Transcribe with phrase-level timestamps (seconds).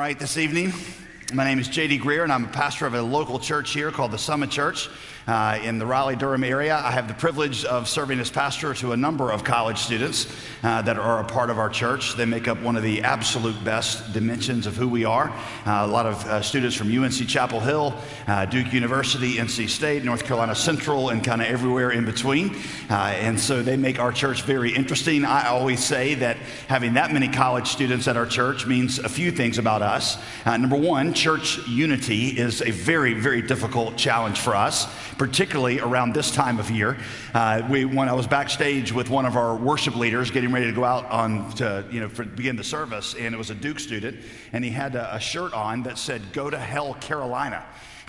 [0.00, 0.72] right this evening.
[1.34, 4.12] My name is JD Greear, and I'm a pastor of a local church here called
[4.12, 4.88] the Summit Church
[5.26, 6.76] uh, in the Raleigh Durham area.
[6.76, 10.26] I have the privilege of serving as pastor to a number of college students
[10.62, 12.14] uh, that are a part of our church.
[12.14, 15.30] They make up one of the absolute best dimensions of who we are.
[15.66, 17.94] Uh, a lot of uh, students from UNC Chapel Hill,
[18.26, 22.56] uh, Duke University, NC State, North Carolina Central, and kind of everywhere in between.
[22.88, 25.24] Uh, and so they make our church very interesting.
[25.24, 26.36] I always say that
[26.68, 30.18] having that many college students at our church means a few things about us.
[30.46, 34.86] number one, church unity is a very, very difficult challenge for us
[35.20, 36.96] particularly around this time of year.
[37.34, 40.72] Uh, we, when I was backstage with one of our worship leaders getting ready to
[40.72, 43.80] go out on to, you know, for, begin the service, and it was a Duke
[43.80, 44.16] student,
[44.54, 47.66] and he had a, a shirt on that said, Go to Hell, Carolina.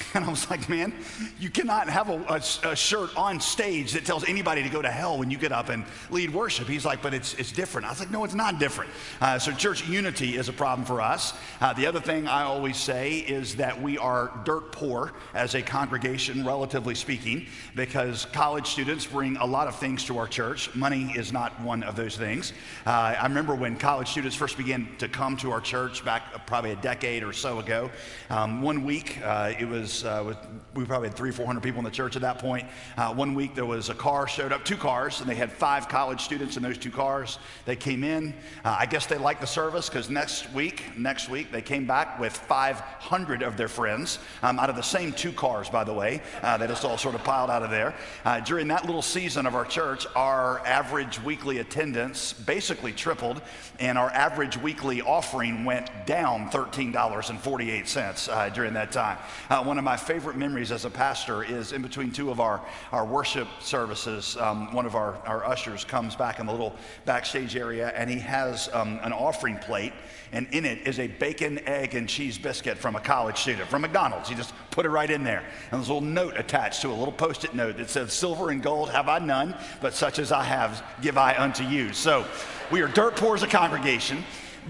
[0.14, 0.94] And I was like, man,
[1.40, 4.90] you cannot have a, a, a, shirt on stage that tells anybody to go to
[4.90, 6.68] hell when you get up and lead worship.
[6.68, 7.88] He's like, but it's, it's different.
[7.88, 8.92] I was like, no, it's not different.
[9.22, 11.34] Uh, so church unity is a problem for us.
[11.62, 15.62] Uh, the other thing I always say is that we are dirt poor as a
[15.62, 20.74] congregation, relatively speaking, because college students bring a lot of things to our church.
[20.76, 22.54] Money is not one of those things.
[22.86, 26.72] Uh, I remember when college students first began to come to our church back probably
[26.72, 27.90] a decade or so ago.
[28.30, 30.34] Um, one week, uh, it was was, uh,
[30.74, 32.68] we probably had three, 400 people in the church at that point.
[32.98, 35.90] Uh, one week there was a car showed up, two cars, and they had five
[35.90, 37.40] college students in those two cars.
[37.66, 38.34] They came in.
[38.64, 42.20] Uh, I guess they liked the service because next week, next week, they came back
[42.20, 46.22] with 500 of their friends um, out of the same two cars, by the way.
[46.42, 47.94] Uh, they just all sort of piled out of there.
[48.24, 53.42] Uh, during that little season of our church, our average weekly attendance basically tripled,
[53.80, 59.18] and our average weekly offering went down $13.48 uh, during that time.
[59.66, 63.04] one of my favorite memories as a pastor is in between two of our, our
[63.04, 64.38] worship services.
[64.38, 66.76] Um, one of our, our ushers comes back in the little
[67.06, 69.94] backstage area and he has um, an offering plate,
[70.34, 73.82] and in it is a bacon, egg, and cheese biscuit from a college student from
[73.82, 74.30] McDonald's.
[74.30, 75.44] He just put it right in there.
[75.72, 78.52] And there's a little note attached to a little post it note that says, Silver
[78.52, 81.92] and gold have I none, but such as I have give I unto you.
[81.92, 82.28] So
[82.70, 84.24] we are dirt poor as a congregation.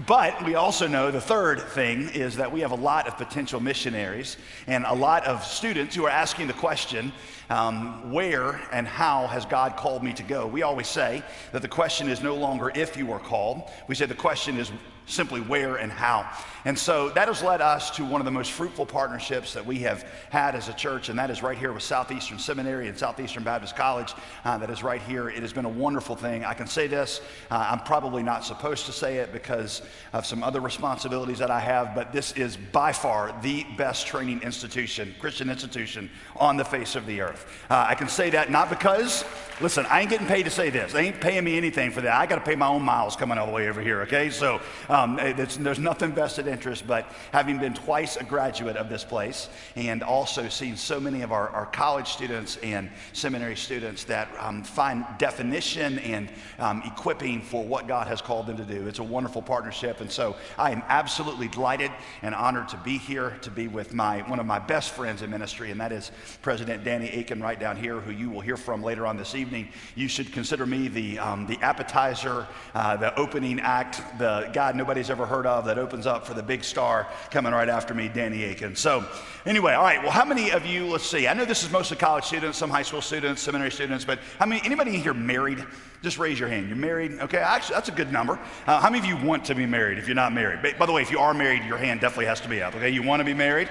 [0.06, 3.60] But we also know the third thing is that we have a lot of potential
[3.60, 7.12] missionaries and a lot of students who are asking the question
[7.50, 10.46] um, where and how has God called me to go?
[10.46, 11.22] We always say
[11.52, 13.70] that the question is no longer if you are called.
[13.86, 14.72] We say the question is
[15.04, 16.30] simply where and how.
[16.64, 19.78] And so that has led us to one of the most fruitful partnerships that we
[19.80, 23.42] have had as a church, and that is right here with Southeastern Seminary and Southeastern
[23.42, 24.14] Baptist College.
[24.44, 25.28] Uh, that is right here.
[25.28, 26.44] It has been a wonderful thing.
[26.44, 27.20] I can say this.
[27.50, 31.58] Uh, I'm probably not supposed to say it because of some other responsibilities that I
[31.58, 36.94] have, but this is by far the best training institution, Christian institution on the face
[36.94, 37.46] of the earth.
[37.70, 39.24] Uh, I can say that not because,
[39.60, 40.92] listen, I ain't getting paid to say this.
[40.92, 42.14] They ain't paying me anything for that.
[42.14, 44.30] I got to pay my own miles coming all the way over here, okay?
[44.30, 49.48] So um, there's nothing vested interest, but having been twice a graduate of this place
[49.74, 54.62] and also seen so many of our, our college students and seminary students that um,
[54.62, 58.86] find definition and um, equipping for what God has called them to do.
[58.86, 60.00] It's a wonderful partnership.
[60.00, 61.90] And so I am absolutely delighted
[62.22, 65.30] and honored to be here, to be with my, one of my best friends in
[65.30, 68.82] ministry, and that is President Danny Akin right down here, who you will hear from
[68.82, 69.68] later on this evening.
[69.94, 75.10] You should consider me the, um, the appetizer, uh, the opening act, the God nobody's
[75.10, 78.44] ever heard of that opens up for the big star coming right after me, Danny
[78.44, 78.76] Akin.
[78.76, 79.06] So,
[79.46, 80.02] anyway, all right.
[80.02, 80.86] Well, how many of you?
[80.86, 81.26] Let's see.
[81.26, 84.46] I know this is mostly college students, some high school students, seminary students, but how
[84.46, 84.60] many?
[84.64, 85.64] Anybody here married?
[86.02, 86.68] Just raise your hand.
[86.68, 87.12] You're married?
[87.20, 88.38] Okay, actually, that's a good number.
[88.66, 90.76] Uh, how many of you want to be married if you're not married?
[90.78, 92.74] By the way, if you are married, your hand definitely has to be up.
[92.74, 93.68] Okay, you want to be married?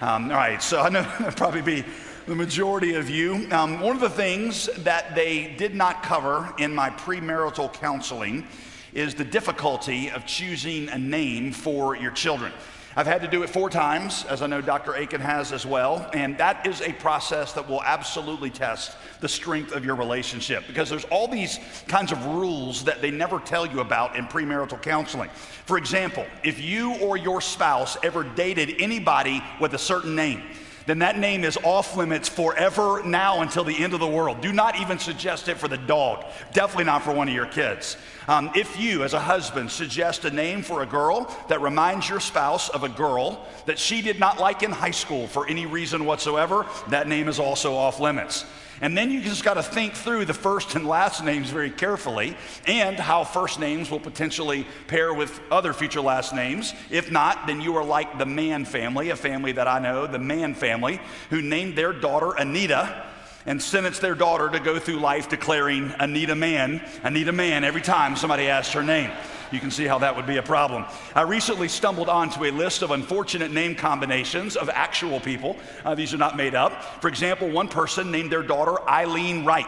[0.00, 0.62] Um, all right.
[0.62, 1.84] So I know that'd probably be
[2.26, 3.46] the majority of you.
[3.50, 8.46] Um, one of the things that they did not cover in my premarital counseling
[8.94, 12.52] is the difficulty of choosing a name for your children.
[12.96, 14.94] I've had to do it four times, as I know Dr.
[14.94, 19.72] Akin has as well, and that is a process that will absolutely test the strength
[19.72, 21.58] of your relationship because there's all these
[21.88, 25.28] kinds of rules that they never tell you about in premarital counseling.
[25.66, 30.44] For example, if you or your spouse ever dated anybody with a certain name,
[30.86, 34.40] then that name is off limits forever now until the end of the world.
[34.40, 36.24] Do not even suggest it for the dog.
[36.52, 37.96] Definitely not for one of your kids.
[38.28, 42.20] Um, if you, as a husband, suggest a name for a girl that reminds your
[42.20, 46.04] spouse of a girl that she did not like in high school for any reason
[46.04, 48.44] whatsoever, that name is also off limits.
[48.80, 52.36] And then you just got to think through the first and last names very carefully
[52.66, 56.74] and how first names will potentially pair with other future last names.
[56.90, 60.18] If not, then you are like the Mann family, a family that I know, the
[60.18, 61.00] Mann family,
[61.30, 63.04] who named their daughter Anita
[63.46, 68.16] and sentenced their daughter to go through life declaring Anita Mann, Anita Mann every time
[68.16, 69.10] somebody asked her name.
[69.50, 70.84] You can see how that would be a problem.
[71.14, 75.56] I recently stumbled onto a list of unfortunate name combinations of actual people.
[75.84, 77.00] Uh, these are not made up.
[77.00, 79.66] For example, one person named their daughter Eileen Wright.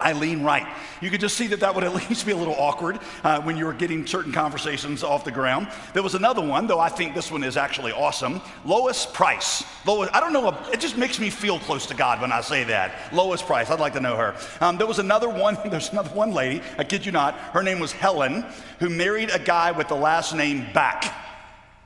[0.00, 0.66] Eileen Wright.
[1.00, 3.56] You could just see that that would at least be a little awkward uh, when
[3.56, 5.68] you were getting certain conversations off the ground.
[5.94, 8.40] There was another one, though I think this one is actually awesome.
[8.64, 9.64] Lois Price.
[9.86, 12.64] Lois, I don't know, it just makes me feel close to God when I say
[12.64, 13.12] that.
[13.12, 14.34] Lois Price, I'd like to know her.
[14.60, 17.80] Um, there was another one, there's another one lady, I kid you not, her name
[17.80, 18.44] was Helen,
[18.78, 21.14] who married a guy with the last name Back.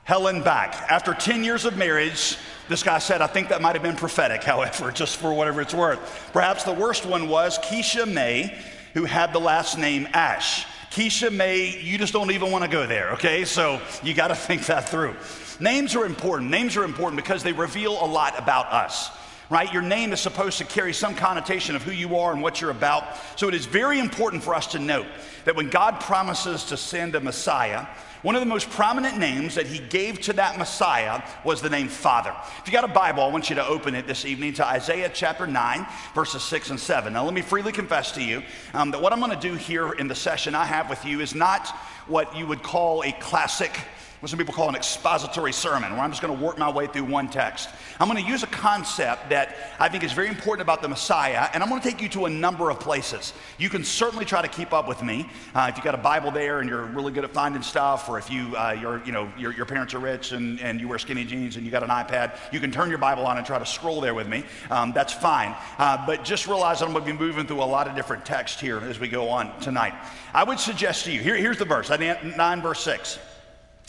[0.05, 0.75] Helen Back.
[0.89, 4.43] After 10 years of marriage, this guy said, I think that might have been prophetic,
[4.43, 6.29] however, just for whatever it's worth.
[6.33, 8.57] Perhaps the worst one was Keisha May,
[8.93, 10.65] who had the last name Ash.
[10.91, 13.45] Keisha May, you just don't even want to go there, okay?
[13.45, 15.15] So you got to think that through.
[15.59, 16.49] Names are important.
[16.49, 19.11] Names are important because they reveal a lot about us
[19.49, 19.71] right?
[19.71, 22.71] Your name is supposed to carry some connotation of who you are and what you're
[22.71, 23.05] about.
[23.35, 25.05] So it is very important for us to note
[25.45, 27.85] that when God promises to send a Messiah,
[28.25, 31.87] one of the most prominent names that he gave to that Messiah was the name
[31.87, 32.35] Father.
[32.57, 35.11] If you got a Bible, I want you to open it this evening to Isaiah
[35.13, 35.85] chapter 9,
[36.15, 37.13] verses 6 and 7.
[37.13, 38.41] Now, let me freely confess to you
[38.73, 41.21] um, that what I'm going to do here in the session I have with you
[41.21, 41.67] is not
[42.07, 43.79] what you would call a classic
[44.19, 46.87] what some people call an expository sermon, where I'm just going to work my way
[46.87, 47.69] through one text.
[47.99, 51.49] I'm going to use a concept that I think is very important about the Messiah,
[51.53, 53.33] and I'm going to take you to a number of places.
[53.57, 56.31] You can certainly try to keep up with me uh, if you got a Bible
[56.31, 59.31] there and you're really good at finding stuff, or if you, uh, you're, you know,
[59.37, 61.89] your, your parents are rich and, and you wear skinny jeans and you got an
[61.89, 64.43] iPad, you can turn your Bible on and try to scroll there with me.
[64.71, 65.55] Um, that's fine.
[65.77, 68.25] Uh, but just realize that I'm going to be moving through a lot of different
[68.25, 69.93] texts here as we go on tonight.
[70.33, 73.19] I would suggest to you, here, here's the verse, 9 verse 6.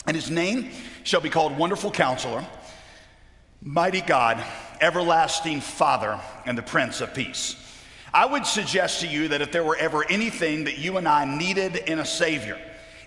[0.07, 0.71] And his name
[1.03, 2.45] shall be called Wonderful Counselor,
[3.61, 4.41] Mighty God,
[4.79, 7.57] Everlasting Father, and the Prince of Peace.
[8.13, 11.25] I would suggest to you that if there were ever anything that you and I
[11.25, 12.57] needed in a Savior,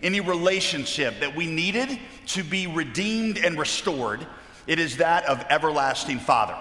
[0.02, 4.26] any relationship that we needed to be redeemed and restored,
[4.66, 6.56] it is that of Everlasting Father.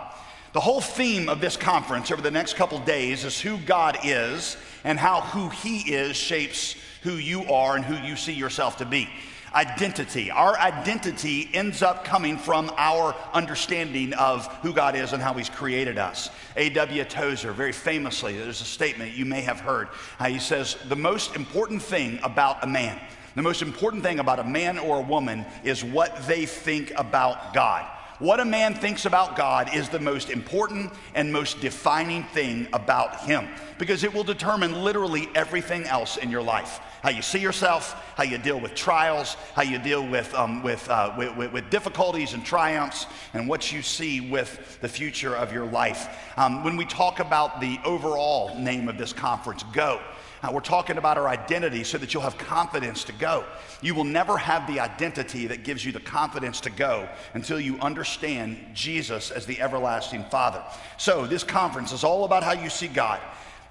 [0.54, 4.56] The whole theme of this conference over the next couple days is who God is
[4.86, 8.86] and how who He is shapes who you are and who you see yourself to
[8.86, 9.10] be
[9.54, 10.32] identity.
[10.32, 15.50] Our identity ends up coming from our understanding of who God is and how He's
[15.50, 16.30] created us.
[16.56, 17.04] A.W.
[17.06, 19.90] Tozer, very famously, there's a statement you may have heard.
[20.20, 23.00] Uh, he says, The most important thing about a man,
[23.36, 27.54] the most important thing about a man or a woman is what they think about
[27.54, 27.88] God.
[28.20, 33.22] What a man thinks about God is the most important and most defining thing about
[33.22, 37.94] him because it will determine literally everything else in your life how you see yourself,
[38.16, 41.70] how you deal with trials, how you deal with, um, with, uh, with, with, with,
[41.70, 46.10] difficulties and triumphs, and what you see with the future of your life.
[46.38, 50.02] Um, when we talk about the overall name of this conference, Go,
[50.42, 53.44] uh, we're talking about our identity so that you'll have confidence to go.
[53.82, 57.78] You will never have the identity that gives you the confidence to go until you
[57.80, 60.64] understand Jesus as the everlasting Father.
[60.98, 63.20] So, this conference is all about how you see God.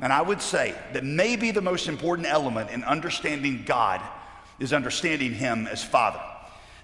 [0.00, 4.00] And I would say that maybe the most important element in understanding God
[4.61, 6.20] is understanding Him as Father.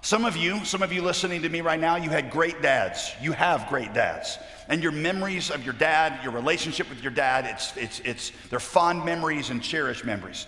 [0.05, 3.11] Some of you, some of you listening to me right now, you had great dads.
[3.23, 4.37] You have great dads.
[4.69, 8.59] And your memories of your dad, your relationship with your dad, it's, it's, it's, they're
[8.59, 10.45] fond memories and cherished memories.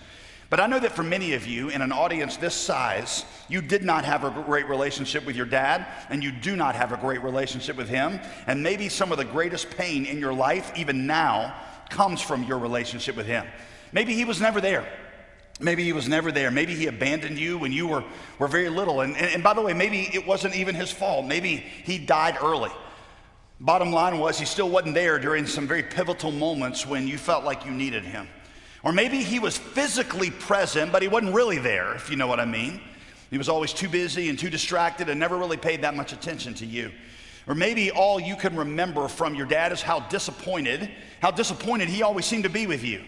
[0.52, 3.82] But I know that for many of you in an audience this size, you did
[3.82, 7.24] not have a great relationship with your dad, and you do not have a great
[7.24, 8.20] relationship with him.
[8.46, 11.56] And maybe some of the greatest pain in your life, even now,
[11.90, 13.48] comes from your relationship with Him.
[13.92, 14.88] Maybe He was never there.
[15.60, 16.52] Maybe He was never there.
[16.52, 18.04] Maybe He abandoned you when you were,
[18.40, 19.02] were very little.
[19.02, 21.26] And, and, and by the way, maybe it wasn't even His fault.
[21.26, 22.72] Maybe He died early.
[23.60, 27.44] Bottom line was, He still wasn't there during some very pivotal moments when you felt
[27.44, 28.28] like you needed Him.
[28.84, 32.40] Or maybe He was physically present, but He wasn't really there, if you know what
[32.40, 32.80] I mean.
[33.30, 36.54] He was always too busy and too distracted and never really paid that much attention
[36.56, 36.92] to you.
[37.48, 40.90] Or maybe all you can remember from your dad is how disappointed,
[41.22, 43.04] how disappointed he always seemed to be with you.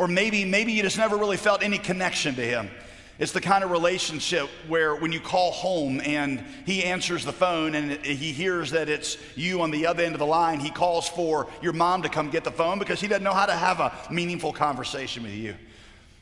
[0.00, 2.70] Or maybe, maybe you just never really felt any connection to him.
[3.18, 7.74] It's the kind of relationship where when you call home and he answers the phone
[7.74, 11.06] and he hears that it's you on the other end of the line, he calls
[11.06, 13.78] for your mom to come get the phone because he doesn't know how to have
[13.78, 15.54] a meaningful conversation with you.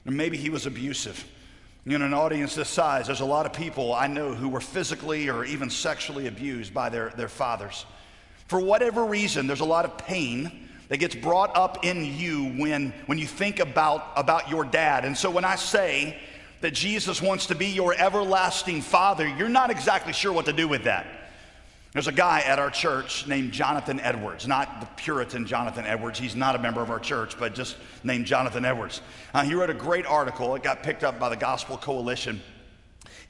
[0.04, 1.24] Or maybe he was abusive.
[1.86, 5.30] In an audience this size, there's a lot of people I know who were physically
[5.30, 7.86] or even sexually abused by their, their fathers.
[8.48, 12.92] For whatever reason, there's a lot of pain that gets brought up in you when,
[13.06, 15.04] when you think about, about your dad.
[15.04, 16.18] And so when I say
[16.60, 20.66] that Jesus wants to be your everlasting father, you're not exactly sure what to do
[20.66, 21.06] with that.
[21.92, 26.18] There's a guy at our church named Jonathan Edwards, not the Puritan Jonathan Edwards.
[26.18, 29.00] He's not a member of our church, but just named Jonathan Edwards.
[29.32, 30.54] Uh, he wrote a great article.
[30.54, 32.40] It got picked up by the Gospel Coalition.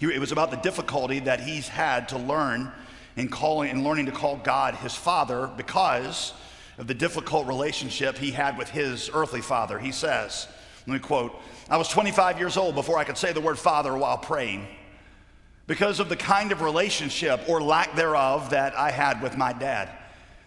[0.01, 2.73] It was about the difficulty that he's had to learn
[3.17, 6.33] in calling and learning to call God his father because
[6.79, 9.79] of the difficult relationship he had with his earthly father.
[9.79, 10.49] He says,
[10.87, 13.97] let me quote, I was 25 years old before I could say the word father
[13.97, 14.67] while praying
[15.67, 19.91] because of the kind of relationship or lack thereof that I had with my dad.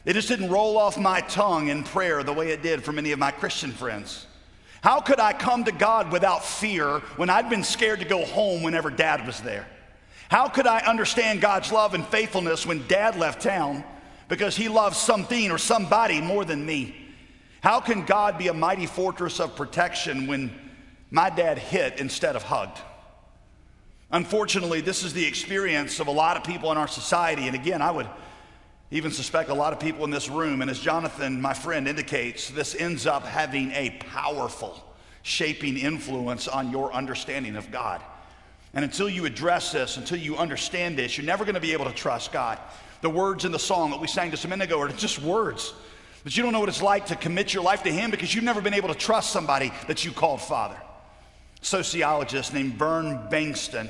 [0.03, 3.11] It just didn't roll off my tongue in prayer the way it did for many
[3.11, 4.25] of my Christian friends.
[4.81, 8.63] How could I come to God without fear when I'd been scared to go home
[8.63, 9.67] whenever dad was there?
[10.29, 13.83] How could I understand God's love and faithfulness when dad left town
[14.31, 16.95] because he loves something or somebody more than me?
[17.59, 20.57] How can God be a mighty fortress of protection when
[21.09, 22.79] my dad hit instead of hugged?
[24.09, 27.47] Unfortunately, this is the experience of a lot of people in our society.
[27.47, 28.07] And again, I would
[28.89, 30.61] even suspect a lot of people in this room.
[30.61, 34.81] And as Jonathan, my friend, indicates, this ends up having a powerful
[35.23, 38.01] shaping influence on your understanding of God.
[38.73, 41.83] And until you address this, until you understand this, you're never going to be able
[41.83, 42.57] to trust God.
[43.01, 45.73] The words in the song that we sang just a minute ago are just words.
[46.23, 48.43] But you don't know what it's like to commit your life to Him because you've
[48.43, 50.77] never been able to trust somebody that you called Father.
[51.61, 53.87] sociologist named Vern Bengtson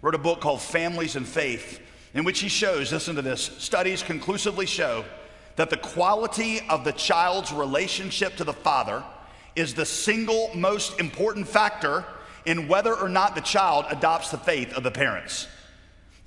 [0.00, 1.80] wrote a book called Families and Faith,
[2.14, 5.04] in which he shows, listen to this, studies conclusively show
[5.56, 9.02] that the quality of the child's relationship to the father
[9.54, 12.04] is the single most important factor
[12.44, 15.46] in whether or not the child adopts the faith of the parents.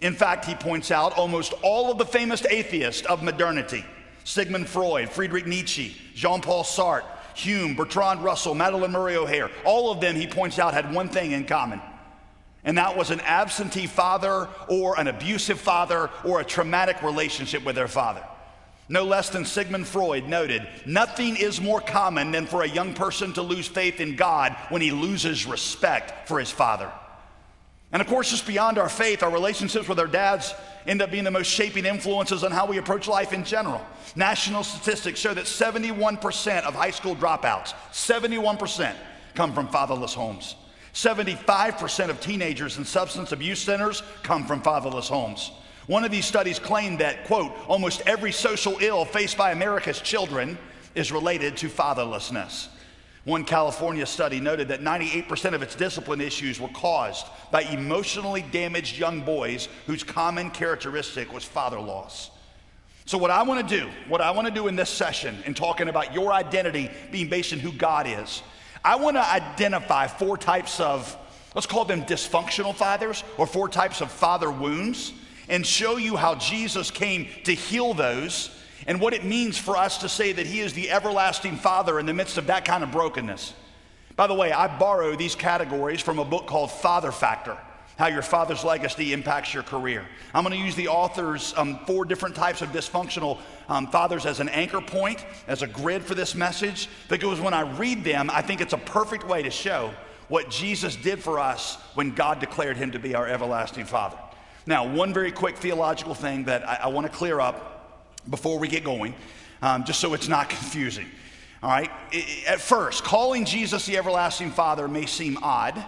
[0.01, 3.85] In fact, he points out almost all of the famous atheists of modernity
[4.23, 10.01] Sigmund Freud, Friedrich Nietzsche, Jean Paul Sartre, Hume, Bertrand Russell, Madalyn Murray O'Hair, all of
[10.01, 11.79] them, he points out, had one thing in common.
[12.63, 17.75] And that was an absentee father or an abusive father or a traumatic relationship with
[17.75, 18.23] their father.
[18.89, 23.33] No less than Sigmund Freud noted nothing is more common than for a young person
[23.33, 26.91] to lose faith in God when he loses respect for his father.
[27.95, 30.53] And of course, just beyond our faith, our relationships with our dads
[30.85, 33.79] end up being the most shaping influences on how we approach life in general.
[34.17, 38.93] National statistics show that 71% of high school dropouts, 71%,
[39.33, 40.57] come from fatherless homes.
[40.93, 45.51] 75% of teenagers in substance abuse centers come from fatherless homes.
[45.87, 50.57] One of these studies claimed that, quote, almost every social ill faced by America's children
[50.95, 52.67] is related to fatherlessness.
[53.25, 58.99] One California study noted that 98% of its discipline issues were caused by emotionally damaged
[58.99, 62.29] young boys whose common characteristic was father loss.
[63.07, 65.55] So, what I want to do, what I want to do in this session, in
[65.55, 68.43] talking about your identity being based on who God is,
[68.83, 71.17] I want to identify four types of,
[71.55, 75.13] let's call them dysfunctional fathers, or four types of father wounds
[75.49, 78.54] and show you how Jesus came to heal those
[78.87, 82.05] and what it means for us to say that He is the everlasting Father in
[82.05, 83.53] the midst of that kind of brokenness.
[84.15, 87.57] By the way, I borrow these categories from a book called Father Factor
[87.97, 90.05] How Your Father's Legacy Impacts Your Career.
[90.33, 94.39] I'm going to use the author's um, four different types of dysfunctional um, fathers as
[94.39, 98.41] an anchor point, as a grid for this message, because when I read them, I
[98.41, 99.91] think it's a perfect way to show
[100.27, 104.17] what Jesus did for us when God declared Him to be our everlasting Father.
[104.65, 107.74] Now, one very quick theological thing that I, I want to clear up
[108.29, 109.15] before we get going,
[109.61, 111.07] um, just so it's not confusing.
[111.63, 111.89] All right,
[112.47, 115.83] at first, calling Jesus the everlasting Father may seem odd,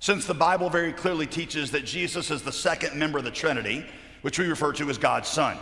[0.00, 3.84] since the Bible very clearly teaches that Jesus is the second member of the Trinity,
[4.22, 5.56] which we refer to as God's Son.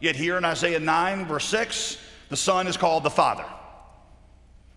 [0.00, 1.98] Yet here in Isaiah 9, verse 6,
[2.28, 3.44] the Son is called the Father.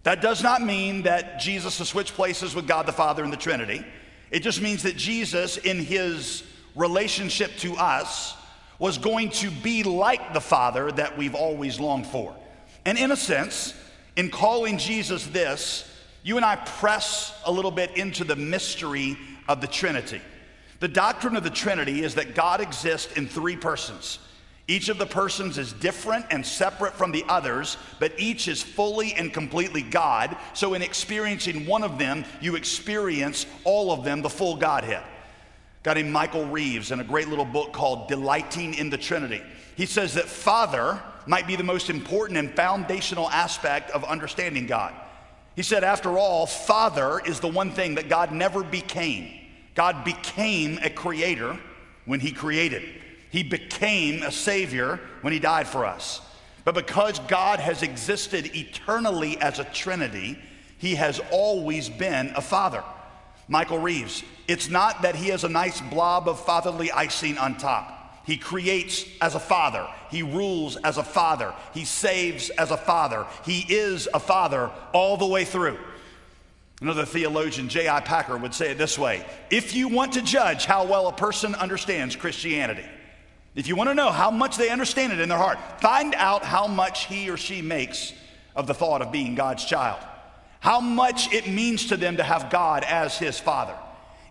[0.04, 3.38] That does not mean that Jesus has switched places with God the Father in the
[3.38, 3.86] Trinity.
[4.32, 6.44] It just means that Jesus, in his
[6.76, 8.36] relationship to us
[8.82, 12.36] was going to be like the Father that we've always longed for.
[12.84, 13.76] And in a sense,
[14.16, 15.88] in calling Jesus this,
[16.24, 20.20] you and I press a little bit into the mystery of the Trinity.
[20.80, 24.18] The doctrine of the Trinity is that God exists in three persons.
[24.68, 29.14] Each of the persons is different and separate from the others, but each is fully
[29.14, 30.36] and completely God.
[30.56, 35.04] So, in experiencing one of them, you experience all of them, the full Godhead
[35.84, 39.42] guy named Michael Reeves in a great little book called Delighting in the Trinity.
[39.76, 44.94] He says that Father might be the most important and foundational aspect of understanding God.
[45.56, 49.32] He said, after all, Father is the one thing that God never became.
[49.76, 51.58] God became a creator
[52.06, 52.84] when He created,
[53.30, 56.22] He became a Savior when He died for us.
[56.64, 60.38] But because God has existed eternally as a Trinity,
[60.78, 62.84] He has always been a Father.
[63.52, 64.24] Michael Reeves.
[64.48, 68.24] It's not that he has a nice blob of fatherly icing on top.
[68.26, 69.86] He creates as a father.
[70.10, 71.54] He rules as a father.
[71.74, 73.26] He saves as a father.
[73.44, 75.78] He is a father all the way through.
[76.80, 78.00] Another theologian, J.I.
[78.00, 81.54] Packer, would say it this way If you want to judge how well a person
[81.54, 82.86] understands Christianity,
[83.54, 86.46] if you want to know how much they understand it in their heart, find out
[86.46, 88.14] how much he or she makes
[88.56, 90.00] of the thought of being God's child,
[90.62, 93.76] how much it means to them to have God as his father.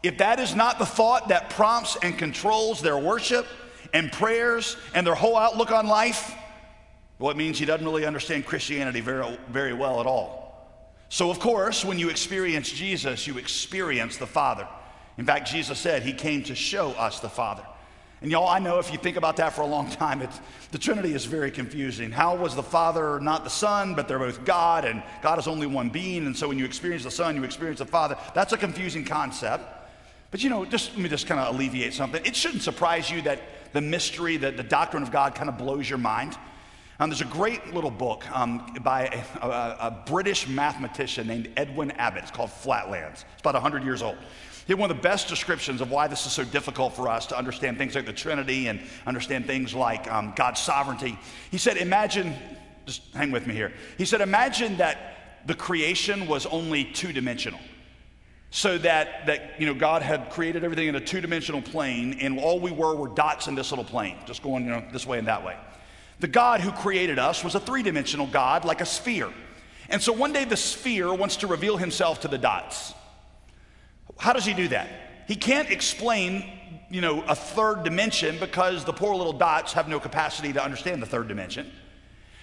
[0.02, 3.46] If that is not the thought that prompts and controls their worship
[3.92, 6.32] and prayers and their whole outlook on life,
[7.18, 10.40] well, it means he doesn't really understand Christianity very, very well at all.
[11.08, 14.68] So, of course, when you experience Jesus, you experience the Father.
[15.18, 17.66] In fact, Jesus said he came to show us the Father.
[18.22, 20.26] And y'all, I know if you think about that for a long time,
[20.72, 22.10] the Trinity is very confusing.
[22.10, 25.66] How was the Father not the Son, but they're both God, and God is only
[25.66, 28.18] one being, and so when you experience the Son, you experience the Father.
[28.34, 29.64] That's a confusing concept.
[30.30, 32.24] But you know, just let me just kind of alleviate something.
[32.24, 33.40] It shouldn't surprise you that
[33.72, 36.36] the mystery, that the doctrine of God kind of blows your mind.
[37.00, 41.92] Um, there's a great little book um, by a, a, a British mathematician named Edwin
[41.92, 42.24] Abbott.
[42.24, 43.24] It's called Flatlands.
[43.32, 44.18] It's about 100 years old.
[44.70, 47.26] He had one of the best descriptions of why this is so difficult for us
[47.26, 51.18] to understand things like the Trinity and understand things like um, God's sovereignty.
[51.50, 52.36] He said, Imagine,
[52.86, 53.72] just hang with me here.
[53.98, 57.58] He said, Imagine that the creation was only two dimensional.
[58.52, 62.38] So that, that you know, God had created everything in a two dimensional plane, and
[62.38, 65.18] all we were were dots in this little plane, just going you know, this way
[65.18, 65.56] and that way.
[66.20, 69.32] The God who created us was a three dimensional God, like a sphere.
[69.88, 72.94] And so one day the sphere wants to reveal himself to the dots.
[74.20, 74.88] How does he do that?
[75.26, 76.44] He can't explain,
[76.90, 81.00] you know, a third dimension because the poor little dots have no capacity to understand
[81.00, 81.72] the third dimension.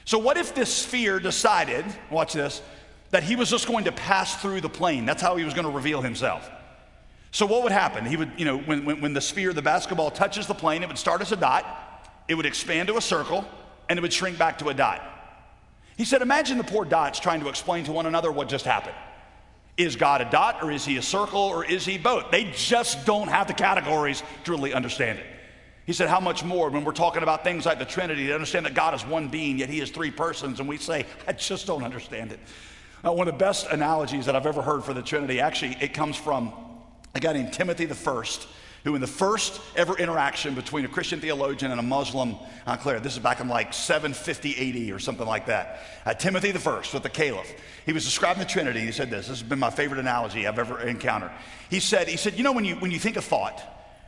[0.03, 2.63] So what if this sphere decided, watch this,
[3.11, 5.05] that he was just going to pass through the plane?
[5.05, 6.49] That's how he was going to reveal himself.
[7.29, 8.07] So what would happen?
[8.07, 10.87] He would, you know, when, when, when the sphere, the basketball touches the plane, it
[10.87, 11.63] would start as a dot,
[12.27, 13.45] it would expand to a circle,
[13.87, 14.99] and it would shrink back to a dot.
[15.95, 18.95] He said, imagine the poor dots trying to explain to one another what just happened.
[19.77, 22.31] Is God a dot or is he a circle or is he both?
[22.31, 25.25] They just don't have the categories to really understand it.
[25.85, 28.65] He said, How much more when we're talking about things like the Trinity to understand
[28.65, 31.67] that God is one being, yet he is three persons, and we say, I just
[31.67, 32.39] don't understand it.
[33.05, 35.93] Uh, one of the best analogies that I've ever heard for the Trinity, actually, it
[35.93, 36.51] comes from
[37.15, 38.47] a guy named Timothy the First
[38.87, 43.01] who, in the first ever interaction between a Christian theologian and a Muslim, uh, Claire,
[43.01, 46.93] this is back in like 750 AD or something like that, uh, Timothy the First
[46.93, 47.51] with the Caliph,
[47.85, 48.79] he was describing the Trinity.
[48.79, 49.27] He said this.
[49.27, 51.31] This has been my favorite analogy I've ever encountered.
[51.69, 53.61] He said, he said, you know, when you when you think of thought,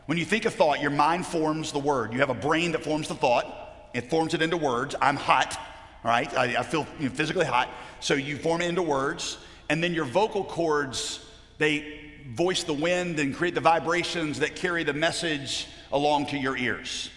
[0.05, 2.13] when you think of thought, your mind forms the word.
[2.13, 3.89] You have a brain that forms the thought.
[3.93, 4.95] It forms it into words.
[5.01, 5.59] I'm hot,
[6.05, 6.33] right?
[6.37, 7.67] I, I feel you know, physically hot.
[7.99, 11.25] So you form it into words, and then your vocal cords
[11.57, 16.55] they voice the wind and create the vibrations that carry the message along to your
[16.55, 17.09] ears.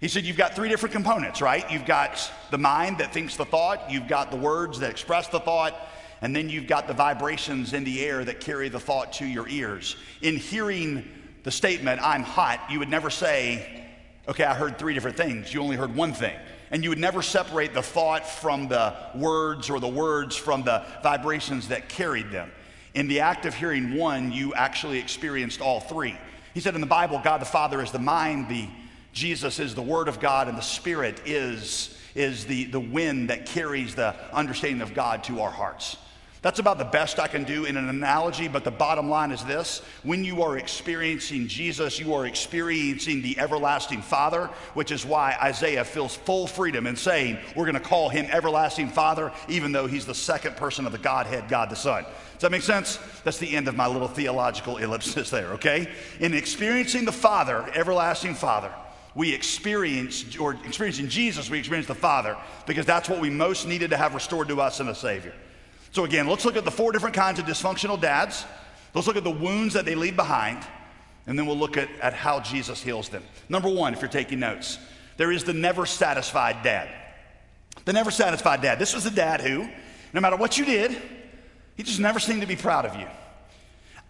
[0.00, 1.68] He said, You've got three different components, right?
[1.70, 5.40] You've got the mind that thinks the thought, you've got the words that express the
[5.40, 5.74] thought,
[6.20, 9.48] and then you've got the vibrations in the air that carry the thought to your
[9.48, 9.96] ears.
[10.20, 11.08] In hearing
[11.42, 13.86] the statement, I'm hot, you would never say,
[14.28, 15.54] Okay, I heard three different things.
[15.54, 16.36] You only heard one thing.
[16.70, 20.84] And you would never separate the thought from the words or the words from the
[21.02, 22.52] vibrations that carried them.
[22.94, 26.16] In the act of hearing one, you actually experienced all three.
[26.54, 28.68] He said in the Bible, God the Father is the mind, the
[29.12, 33.46] Jesus is the Word of God, and the Spirit is, is the, the wind that
[33.46, 35.96] carries the understanding of God to our hearts.
[36.40, 39.44] That's about the best I can do in an analogy, but the bottom line is
[39.44, 45.36] this when you are experiencing Jesus, you are experiencing the everlasting Father, which is why
[45.42, 49.88] Isaiah feels full freedom in saying we're going to call him everlasting Father, even though
[49.88, 52.04] he's the second person of the Godhead, God the Son.
[52.04, 53.00] Does that make sense?
[53.24, 55.88] That's the end of my little theological ellipsis there, okay?
[56.20, 58.72] In experiencing the Father, everlasting Father,
[59.16, 63.90] we experience, or experiencing Jesus, we experience the Father because that's what we most needed
[63.90, 65.34] to have restored to us in the Savior.
[65.92, 68.44] So, again, let's look at the four different kinds of dysfunctional dads.
[68.94, 70.66] Let's look at the wounds that they leave behind,
[71.26, 73.22] and then we'll look at, at how Jesus heals them.
[73.48, 74.78] Number one, if you're taking notes,
[75.16, 76.88] there is the never satisfied dad.
[77.84, 78.78] The never satisfied dad.
[78.78, 79.68] This was the dad who,
[80.12, 80.96] no matter what you did,
[81.76, 83.06] he just never seemed to be proud of you.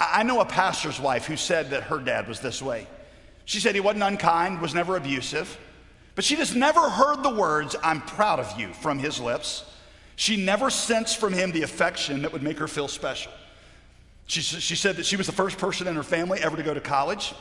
[0.00, 2.86] I know a pastor's wife who said that her dad was this way.
[3.44, 5.58] She said he wasn't unkind, was never abusive,
[6.14, 9.64] but she just never heard the words, I'm proud of you, from his lips.
[10.18, 13.30] She never sensed from him the affection that would make her feel special.
[14.26, 16.74] She, she said that she was the first person in her family ever to go
[16.74, 17.32] to college.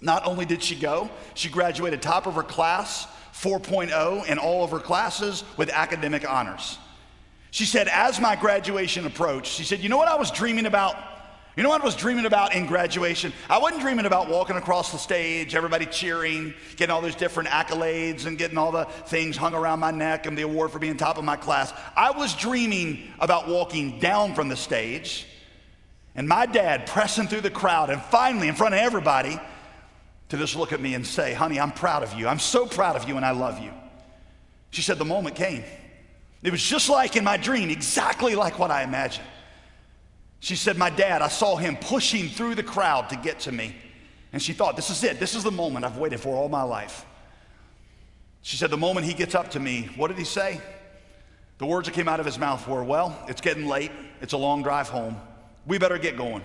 [0.00, 4.70] Not only did she go, she graduated top of her class, 4.0 in all of
[4.70, 6.78] her classes with academic honors.
[7.50, 10.96] She said, as my graduation approached, she said, You know what I was dreaming about?
[11.56, 13.32] You know what I was dreaming about in graduation?
[13.48, 18.26] I wasn't dreaming about walking across the stage, everybody cheering, getting all those different accolades
[18.26, 21.16] and getting all the things hung around my neck and the award for being top
[21.16, 21.72] of my class.
[21.96, 25.26] I was dreaming about walking down from the stage
[26.16, 29.38] And my dad pressing through the crowd and finally in front of everybody
[30.28, 32.28] to just look at me and say, Honey, I'm proud of you.
[32.28, 33.72] I'm so proud of you and I love you.
[34.70, 35.64] She said, The moment came.
[36.42, 39.26] It was just like in my dream, exactly like what I imagined.
[40.44, 43.74] She said, My dad, I saw him pushing through the crowd to get to me.
[44.30, 45.18] And she thought, This is it.
[45.18, 47.06] This is the moment I've waited for all my life.
[48.42, 50.60] She said, The moment he gets up to me, what did he say?
[51.56, 53.90] The words that came out of his mouth were, Well, it's getting late.
[54.20, 55.16] It's a long drive home.
[55.64, 56.42] We better get going.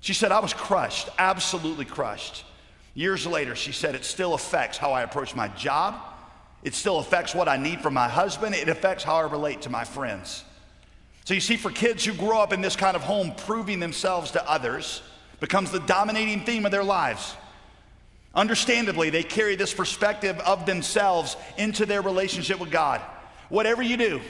[0.00, 2.44] She said, I was crushed, absolutely crushed.
[2.92, 5.94] Years later, she said, It still affects how I approach my job.
[6.62, 8.54] It still affects what I need from my husband.
[8.54, 10.44] It affects how I relate to my friends.
[11.26, 14.30] So you see, for kids who grow up in this kind of home, proving themselves
[14.30, 15.02] to others
[15.40, 17.34] becomes the dominating theme of their lives.
[18.32, 23.00] Understandably, they carry this perspective of themselves into their relationship with God.
[23.48, 24.20] Whatever you do,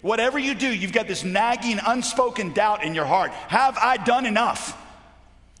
[0.00, 3.32] whatever you do, you've got this nagging, unspoken doubt in your heart.
[3.32, 4.82] Have I done enough?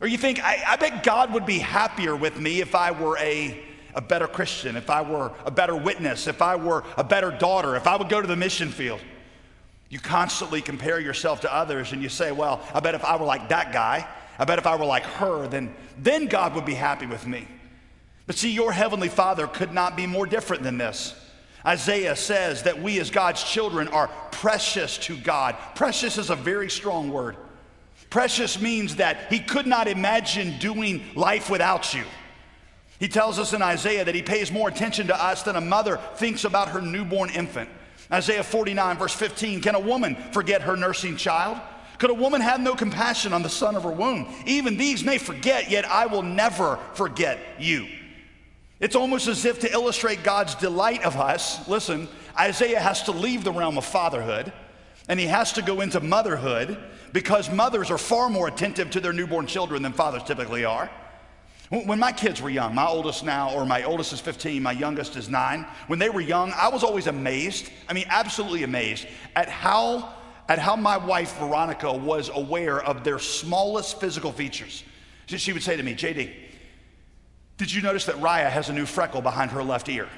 [0.00, 3.18] Or you think, I, I bet God would be happier with me if I were
[3.18, 3.62] a,
[3.94, 7.76] a better Christian, if I were a better witness, if I were a better daughter,
[7.76, 9.02] if I would go to the mission field.
[9.88, 13.26] You constantly compare yourself to others and you say, well, I bet if I were
[13.26, 14.06] like that guy,
[14.38, 17.46] I bet if I were like her, then, then God would be happy with me.
[18.26, 21.14] But see, your heavenly Father could not be more different than this.
[21.64, 25.56] Isaiah says that we as God's children are precious to God.
[25.74, 27.36] Precious is a very strong word.
[28.10, 32.04] Precious means that He could not imagine doing life without you.
[32.98, 35.98] He tells us in Isaiah that He pays more attention to us than a mother
[36.16, 37.68] thinks about her newborn infant.
[38.12, 41.58] Isaiah 49, verse 15 Can a woman forget her nursing child?
[41.98, 44.28] Could a woman have no compassion on the son of her womb?
[44.44, 47.86] Even these may forget, yet I will never forget you.
[48.80, 53.44] It's almost as if to illustrate God's delight of us, listen, Isaiah has to leave
[53.44, 54.52] the realm of fatherhood
[55.08, 56.76] and he has to go into motherhood
[57.12, 60.90] because mothers are far more attentive to their newborn children than fathers typically are.
[61.68, 65.16] When my kids were young, my oldest now, or my oldest is 15, my youngest
[65.16, 69.48] is nine, when they were young, I was always amazed, I mean, absolutely amazed at
[69.48, 70.14] how,
[70.48, 74.84] at how my wife, Veronica, was aware of their smallest physical features.
[75.26, 76.32] She would say to me, JD,
[77.56, 80.08] did you notice that Raya has a new freckle behind her left ear?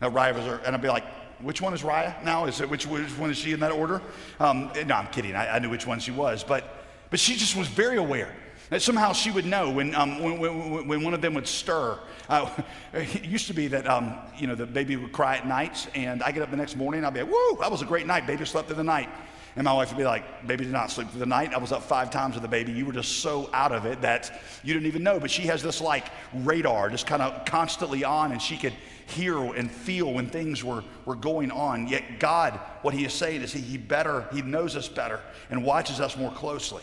[0.00, 1.04] Now, Raya was, and I'd be like,
[1.42, 2.46] which one is Raya now?
[2.46, 4.00] Is it which, which one is she in that order?
[4.40, 5.34] Um, no, I'm kidding.
[5.34, 8.32] I, I, knew which one she was, but but she just was very aware
[8.72, 11.98] that somehow she would know when um, when, when, when, one of them would stir.
[12.28, 12.50] Uh,
[12.94, 16.22] it used to be that um, you know the baby would cry at night, and
[16.22, 18.06] I get up the next morning, and I'd be like, "Woo, that was a great
[18.06, 18.26] night.
[18.26, 19.10] Baby slept through the night."
[19.54, 21.52] And my wife would be like, Baby did not sleep through the night.
[21.52, 22.72] I was up five times with the baby.
[22.72, 25.20] You were just so out of it that you didn't even know.
[25.20, 28.72] But she has this like radar just kind of constantly on, and she could
[29.04, 31.86] hear and feel when things were, were going on.
[31.86, 35.62] Yet God, what He is saying is he, he better, He knows us better and
[35.62, 36.82] watches us more closely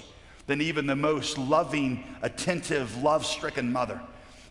[0.50, 4.02] than even the most loving, attentive, love stricken mother.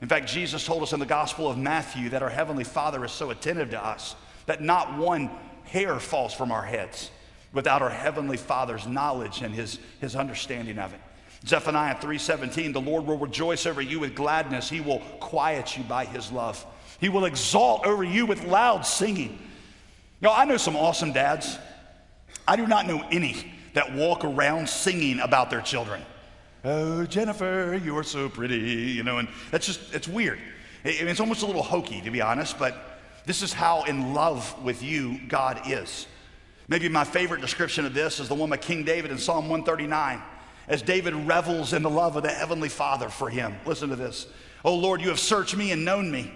[0.01, 3.11] In fact, Jesus told us in the Gospel of Matthew that our Heavenly Father is
[3.11, 4.15] so attentive to us
[4.47, 5.29] that not one
[5.65, 7.11] hair falls from our heads
[7.53, 11.01] without our heavenly father's knowledge and his, his understanding of it.
[11.45, 14.71] Zephaniah 3.17 the lord will rejoice over you with gladness.
[14.71, 16.65] He will quiet you by his love.
[17.01, 19.33] He will exalt over you with loud singing.
[19.33, 21.59] You know i know some awesome dads.
[22.47, 26.02] I do not know any that walk around singing about their children
[26.64, 30.38] oh jennifer you are so pretty you know and that's just it's weird
[30.85, 34.83] it's almost a little hokey to be honest but this is how in love with
[34.83, 36.07] you god is
[36.68, 40.22] Maybe my favorite description of this is the one by King David in Psalm 139,
[40.68, 43.57] as David revels in the love of the Heavenly Father for him.
[43.64, 44.26] Listen to this.
[44.66, 46.31] Oh Lord, you have searched me and known me.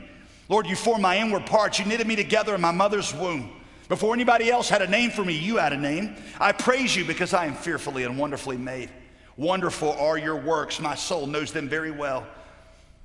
[0.48, 1.78] Lord, you formed my inward parts.
[1.78, 3.50] You knitted me together in my mother's womb.
[3.88, 6.16] Before anybody else had a name for me, you had a name.
[6.40, 8.90] I praise you because I am fearfully and wonderfully made.
[9.36, 10.80] Wonderful are your works.
[10.80, 12.26] My soul knows them very well.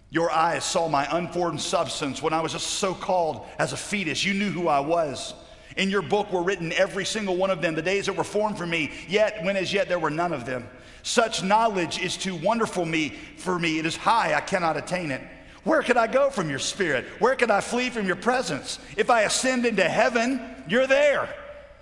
[0.09, 4.23] Your eyes saw my unformed substance when I was just so called as a fetus.
[4.23, 5.33] You knew who I was.
[5.75, 8.57] In your book were written every single one of them, the days that were formed
[8.57, 10.67] for me, yet when as yet there were none of them.
[11.03, 13.79] Such knowledge is too wonderful me for me.
[13.79, 15.21] It is high, I cannot attain it.
[15.63, 17.05] Where could I go from your spirit?
[17.19, 18.79] Where could I flee from your presence?
[18.95, 21.29] If I ascend into heaven, you're there.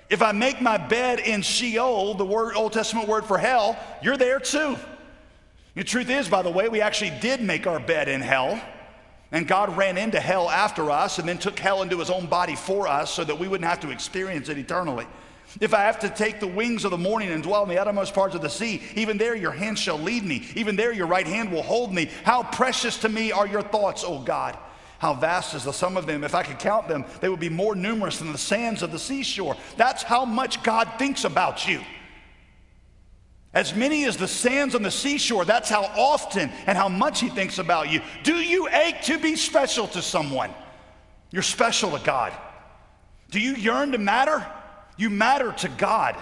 [0.09, 4.17] If I make my bed in Sheol, the word, Old Testament word for hell, you're
[4.17, 4.77] there too.
[5.73, 8.61] The truth is, by the way, we actually did make our bed in hell.
[9.31, 12.55] And God ran into hell after us and then took hell into his own body
[12.55, 15.07] for us so that we wouldn't have to experience it eternally.
[15.59, 18.13] If I have to take the wings of the morning and dwell in the uttermost
[18.13, 20.47] parts of the sea, even there your hand shall lead me.
[20.55, 22.09] Even there your right hand will hold me.
[22.23, 24.57] How precious to me are your thoughts, O God.
[24.99, 26.23] How vast is the sum of them.
[26.23, 28.99] If I could count them, they would be more numerous than the sands of the
[28.99, 29.55] seashore.
[29.77, 31.81] That's how much God thinks about you.
[33.53, 37.29] As many as the sands on the seashore, that's how often and how much He
[37.29, 38.01] thinks about you.
[38.23, 40.51] Do you ache to be special to someone?
[41.31, 42.33] You're special to God.
[43.31, 44.45] Do you yearn to matter?
[44.97, 46.15] You matter to God.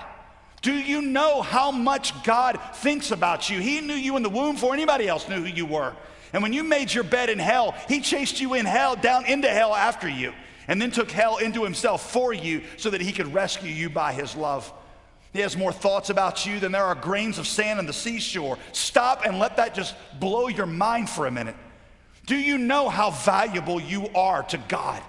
[0.61, 3.59] Do you know how much God thinks about you?
[3.59, 5.93] He knew you in the womb before anybody else knew who you were.
[6.33, 9.47] And when you made your bed in hell, He chased you in hell, down into
[9.47, 10.33] hell after you,
[10.67, 14.13] and then took hell into Himself for you so that He could rescue you by
[14.13, 14.71] His love.
[15.31, 18.57] He has more thoughts about you than there are grains of sand on the seashore.
[18.71, 21.55] Stop and let that just blow your mind for a minute.
[22.25, 25.01] Do you know how valuable you are to God?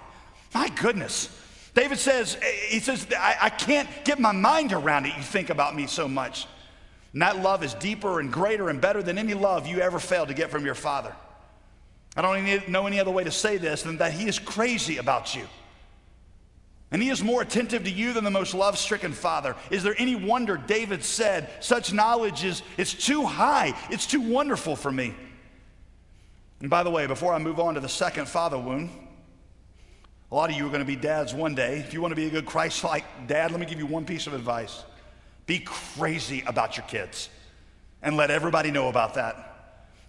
[0.53, 1.29] My goodness.
[1.75, 2.37] David says,
[2.69, 5.15] he says, I, I, can't get my mind around it.
[5.17, 6.47] You think about me so much.
[7.15, 10.27] And that love is deeper and greater and better than any love you ever failed
[10.27, 11.15] to get from your father.
[12.17, 15.33] I don't know any other way to say this than that he is crazy about
[15.33, 15.47] you.
[16.91, 19.55] And he is more attentive to you than the most love stricken father.
[19.69, 24.75] Is there any wonder David said, such knowledge is it's too high, it's too wonderful
[24.75, 25.15] for me?
[26.59, 28.89] And by the way, before I move on to the second father wound,
[30.33, 31.79] a lot of you are going to be dads one day.
[31.79, 34.03] If you want to be a good Christ like dad, let me give you one
[34.03, 34.83] piece of advice
[35.45, 37.29] be crazy about your kids
[38.01, 39.51] and let everybody know about that.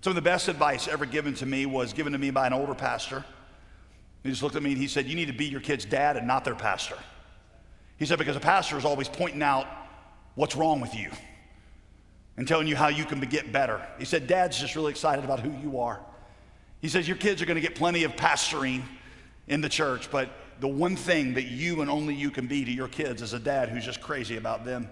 [0.00, 2.52] Some of the best advice ever given to me was given to me by an
[2.52, 3.24] older pastor.
[4.22, 6.16] He just looked at me and he said, You need to be your kid's dad
[6.16, 6.96] and not their pastor.
[7.98, 9.66] He said, Because a pastor is always pointing out
[10.34, 11.10] what's wrong with you
[12.36, 13.86] and telling you how you can get better.
[13.98, 16.00] He said, Dad's just really excited about who you are.
[16.80, 18.82] He says, Your kids are going to get plenty of pastoring
[19.48, 20.28] in the church, but
[20.60, 23.38] the one thing that you and only you can be to your kids is a
[23.38, 24.88] dad who's just crazy about them.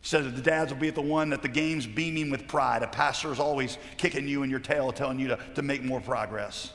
[0.00, 2.48] He says that the dads will be at the one that the games beaming with
[2.48, 2.82] pride.
[2.82, 6.00] A pastor is always kicking you in your tail, telling you to, to make more
[6.00, 6.72] progress.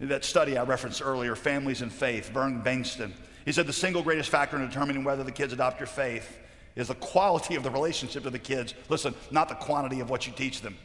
[0.00, 3.12] That study I referenced earlier, Families and Faith, Vern Bengtson,
[3.44, 6.38] he said the single greatest factor in determining whether the kids adopt your faith
[6.74, 8.74] is the quality of the relationship to the kids.
[8.88, 10.76] Listen, not the quantity of what you teach them.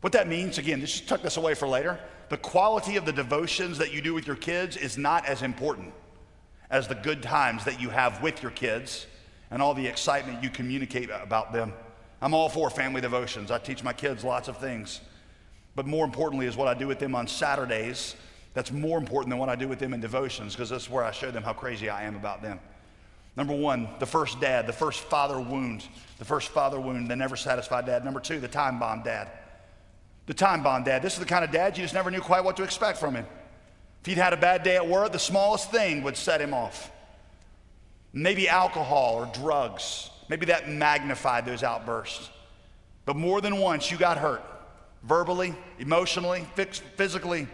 [0.00, 1.98] What that means, again, just tuck this away for later.
[2.28, 5.92] The quality of the devotions that you do with your kids is not as important
[6.70, 9.06] as the good times that you have with your kids
[9.54, 11.72] and all the excitement you communicate about them.
[12.20, 13.52] I'm all for family devotions.
[13.52, 15.00] I teach my kids lots of things.
[15.76, 18.16] But more importantly, is what I do with them on Saturdays.
[18.54, 21.12] That's more important than what I do with them in devotions because that's where I
[21.12, 22.58] show them how crazy I am about them.
[23.36, 25.86] Number one, the first dad, the first father wound,
[26.18, 28.04] the first father wound, the never satisfied dad.
[28.04, 29.30] Number two, the time bomb dad.
[30.26, 31.00] The time bomb dad.
[31.00, 33.14] This is the kind of dad you just never knew quite what to expect from
[33.14, 33.26] him.
[34.00, 36.90] If he'd had a bad day at work, the smallest thing would set him off.
[38.14, 40.08] Maybe alcohol or drugs.
[40.28, 42.30] Maybe that magnified those outbursts.
[43.04, 44.42] But more than once, you got hurt
[45.02, 46.46] verbally, emotionally,
[46.96, 47.46] physically.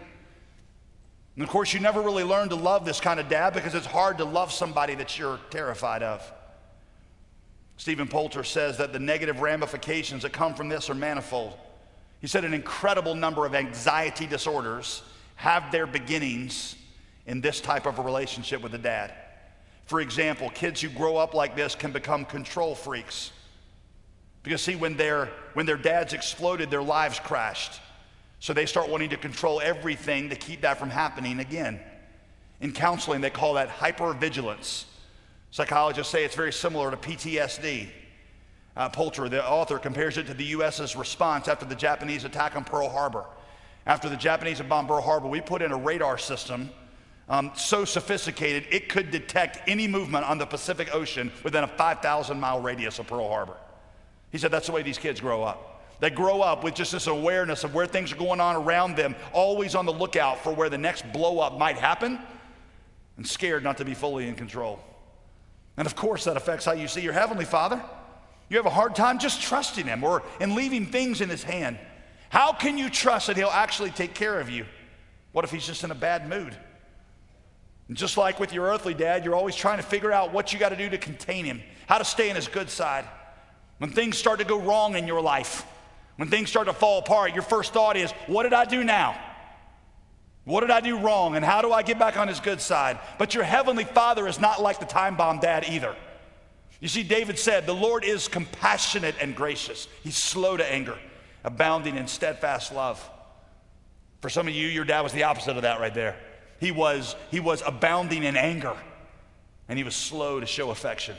[1.35, 3.85] And of course, you never really learn to love this kind of dad because it's
[3.85, 6.31] hard to love somebody that you're terrified of.
[7.77, 11.57] Stephan Poulter says that the negative ramifications that come from this are manifold.
[12.19, 15.01] He said an incredible number of anxiety disorders
[15.35, 16.75] have their beginnings
[17.25, 19.11] in this type of a relationship with a dad.
[19.91, 23.33] For example, kids who grow up like this can become control freaks.
[24.41, 27.81] Because see, when their when their dads exploded, their lives crashed.
[28.39, 31.81] So they start wanting to control everything to keep that from happening again.
[32.61, 34.85] In counseling, they call that hypervigilance.
[35.51, 37.89] Psychologists say it's very similar to PTSD.
[38.77, 42.63] Uh, Poulter, the author, compares it to the U.S.'s response after the Japanese attack on
[42.63, 43.25] Pearl Harbor.
[43.85, 46.71] After the Japanese had bombed Pearl Harbor, we put in a radar system
[47.29, 52.39] um, so sophisticated it could detect any movement on the Pacific Ocean within a 5,000
[52.39, 53.57] mile radius of Pearl Harbor.
[54.31, 55.71] He said that's the way these kids grow up.
[55.99, 59.15] They grow up with just this awareness of where things are going on around them,
[59.33, 62.19] always on the lookout for where the next blow up might happen,
[63.17, 64.79] and scared not to be fully in control.
[65.77, 67.81] And of course, that affects how you see your Heavenly Father.
[68.49, 71.77] You have a hard time just trusting Him or in leaving things in His hand.
[72.29, 74.65] How can you trust that He'll actually take care of you?
[75.33, 76.57] What if He's just in a bad mood?
[77.91, 80.59] And just like with your earthly dad, you're always trying to figure out what you
[80.59, 83.03] got to do to contain Him, how to stay in His good side.
[83.79, 85.65] When things start to go wrong in your life,
[86.15, 89.19] when things start to fall apart, your first thought is, What did I do now?
[90.45, 91.35] What did I do wrong?
[91.35, 92.97] And how do I get back on his good side?
[93.19, 95.93] But your heavenly father is not like the time bomb dad either.
[96.79, 99.89] You see, David said, The Lord is compassionate and gracious.
[100.01, 100.97] He's slow to anger,
[101.43, 103.05] abounding in steadfast love.
[104.21, 106.15] For some of you, your dad was the opposite of that right there.
[106.61, 108.75] He was, he was abounding in anger,
[109.67, 111.15] and he was slow to show affection.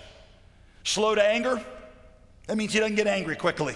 [0.85, 1.61] Slow to anger,
[2.47, 3.75] that means he doesn't get angry quickly.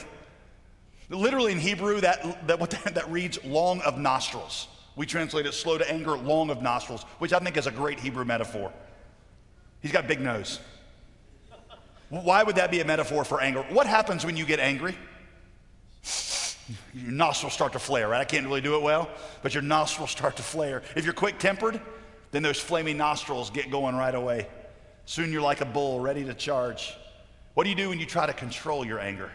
[1.10, 4.68] Literally in Hebrew, that, that, that, that reads long of nostrils.
[4.94, 7.98] We translate it slow to anger, long of nostrils, which I think is a great
[7.98, 8.72] Hebrew metaphor.
[9.82, 10.60] He's got big nose.
[12.10, 13.62] Why would that be a metaphor for anger?
[13.70, 14.96] What happens when you get angry?
[16.96, 18.22] Your nostrils start to flare, right?
[18.22, 19.10] I can't really do it well,
[19.42, 20.82] but your nostrils start to flare.
[20.94, 21.78] If you're quick tempered,
[22.30, 24.48] then those flaming nostrils get going right away.
[25.04, 26.96] Soon you're like a bull ready to charge.
[27.52, 29.30] What do you do when you try to control your anger?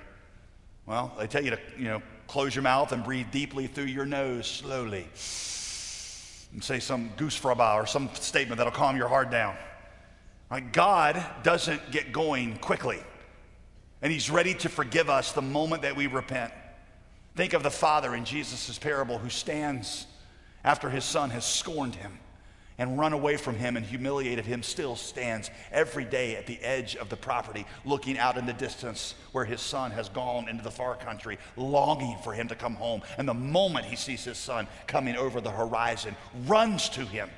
[0.87, 4.07] Well, they tell you to, you know, close your mouth and breathe deeply through your
[4.07, 5.07] nose slowly.
[6.53, 9.55] And say some goosfraba or some statement that'll calm your heart down.
[10.49, 10.71] Right?
[10.71, 12.99] God doesn't get going quickly.
[14.01, 16.51] And he's ready to forgive us the moment that we repent.
[17.35, 20.05] Think of the father in Jesus' parable who stands
[20.63, 22.19] after his son has scorned him
[22.77, 26.95] and run away from him and humiliated him, still stands every day at the edge
[26.95, 30.71] of the property, looking out in the distance where his son has gone into the
[30.71, 33.01] far country, longing for him to come home.
[33.19, 36.15] And the moment he sees his son coming over the horizon,
[36.47, 37.29] runs to him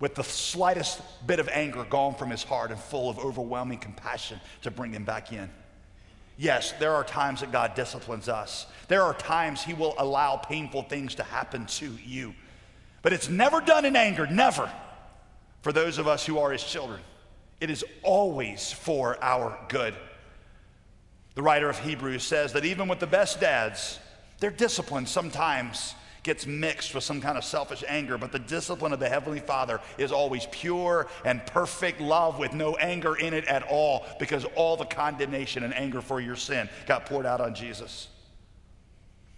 [0.00, 4.40] with the slightest bit of anger gone from his heart and full of overwhelming compassion
[4.62, 5.50] to bring him back in.
[6.40, 8.66] Yes, there are times that God disciplines us.
[8.86, 12.32] There are times He will allow painful things to happen to you.
[13.02, 14.70] But it's never done in anger, never,
[15.62, 17.00] for those of us who are His children.
[17.60, 19.94] It is always for our good.
[21.34, 23.98] The writer of Hebrews says that even with the best dads,
[24.38, 29.00] their discipline sometimes gets mixed with some kind of selfish anger, but the discipline of
[29.00, 33.62] the Heavenly Father is always pure and perfect love with no anger in it at
[33.62, 38.08] all because all the condemnation and anger for your sin got poured out on Jesus.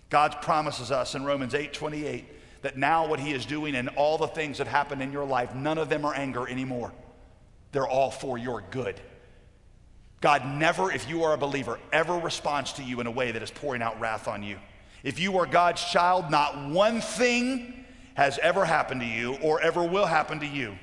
[0.08, 2.24] God promises us in Romans 8 28
[2.62, 5.54] that now what He is doing and all the things that happen in your life,
[5.54, 6.92] none of them are anger anymore.
[7.72, 9.00] They're all for your good.
[10.20, 13.42] God never, if you are a believer, ever responds to you in a way that
[13.42, 14.58] is pouring out wrath on you.
[15.02, 17.84] If you are God's child, not one thing
[18.14, 20.76] has ever happened to you or ever will happen to you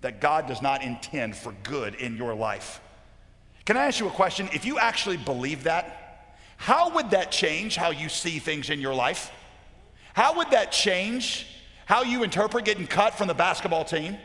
[0.00, 2.80] that God does not intend for good in your life.
[3.64, 4.48] Can I ask you a question?
[4.52, 8.94] If you actually believe that, how would that change how you see things in your
[8.94, 9.30] life?
[10.14, 11.46] How would that change
[11.86, 14.16] how you interpret getting cut from the basketball team?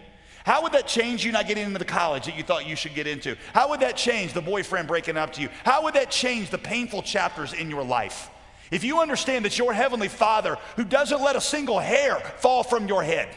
[0.46, 2.94] How would that change you not getting into the college that you thought you should
[2.94, 3.36] get into?
[3.54, 5.50] How would that change the boyfriend breaking up to you?
[5.64, 8.30] How would that change the painful chapters in your life?
[8.72, 12.88] If you understand that your Heavenly Father, who doesn't let a single hair fall from
[12.88, 13.30] your head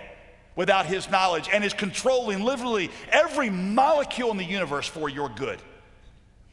[0.56, 5.60] without His knowledge and is controlling literally every molecule in the universe for your good,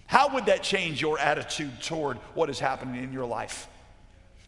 [0.07, 3.67] how would that change your attitude toward what is happening in your life?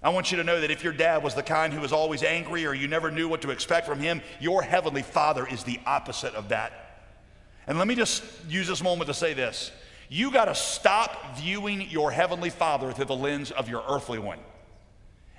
[0.03, 2.21] I want you to know that if your dad was the kind who was always
[2.21, 5.79] angry or you never knew what to expect from him, your Heavenly Father is the
[5.85, 6.71] opposite of that.
[7.65, 9.71] And let me just use this moment to say this
[10.09, 14.39] you got to stop viewing your Heavenly Father through the lens of your earthly one.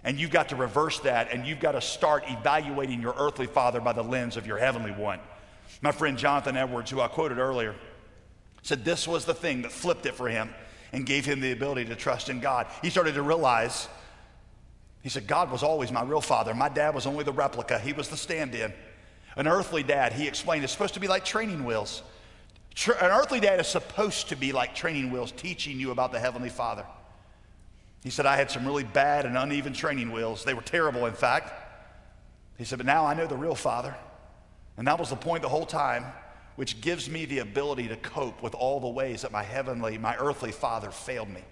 [0.04, 3.80] And you've got to reverse that, and you've got to start evaluating your earthly father
[3.80, 5.18] by the lens of your heavenly one.
[5.82, 7.74] My friend Jonathan Edwards, who I quoted earlier,
[8.62, 10.50] said this was the thing that flipped it for him
[10.92, 12.66] and gave him the ability to trust in God.
[12.80, 13.88] He started to realize,
[15.02, 16.54] he said, God was always my real father.
[16.54, 18.72] My dad was only the replica, he was the stand in.
[19.36, 22.02] An earthly dad, he explained, is supposed to be like training wheels.
[22.86, 26.48] An earthly dad is supposed to be like training wheels, teaching you about the Heavenly
[26.48, 26.86] Father.
[28.04, 30.44] He said, I had some really bad and uneven training wheels.
[30.44, 31.52] They were terrible, in fact.
[32.56, 33.94] He said, but now I know the real Father.
[34.76, 36.04] And that was the point the whole time,
[36.54, 40.16] which gives me the ability to cope with all the ways that my heavenly, my
[40.16, 41.42] earthly Father failed me.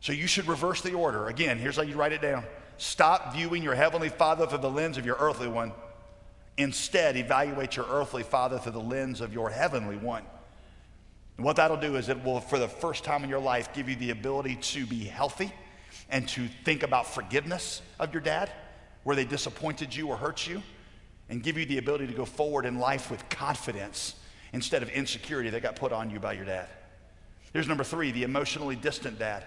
[0.00, 1.28] So you should reverse the order.
[1.28, 2.44] Again, here's how you write it down.
[2.78, 5.72] Stop viewing your heavenly Father through the lens of your earthly one.
[6.56, 10.24] Instead, evaluate your earthly father through the lens of your heavenly one.
[11.36, 13.88] And what that'll do is it will, for the first time in your life, give
[13.88, 15.52] you the ability to be healthy
[16.10, 18.50] and to think about forgiveness of your dad,
[19.04, 20.62] where they disappointed you or hurt you,
[21.30, 24.16] and give you the ability to go forward in life with confidence
[24.52, 26.68] instead of insecurity that got put on you by your dad.
[27.52, 29.44] Here's number three the emotionally distant dad.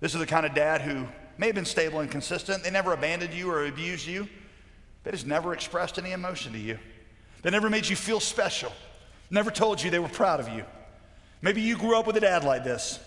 [0.00, 1.06] This is the kind of dad who
[1.38, 2.62] may have been stable and consistent.
[2.62, 4.28] They never abandoned you or abused you.
[5.04, 6.78] They just never expressed any emotion to you.
[7.42, 8.72] They never made you feel special,
[9.30, 10.64] never told you they were proud of you.
[11.40, 13.00] Maybe you grew up with a dad like this.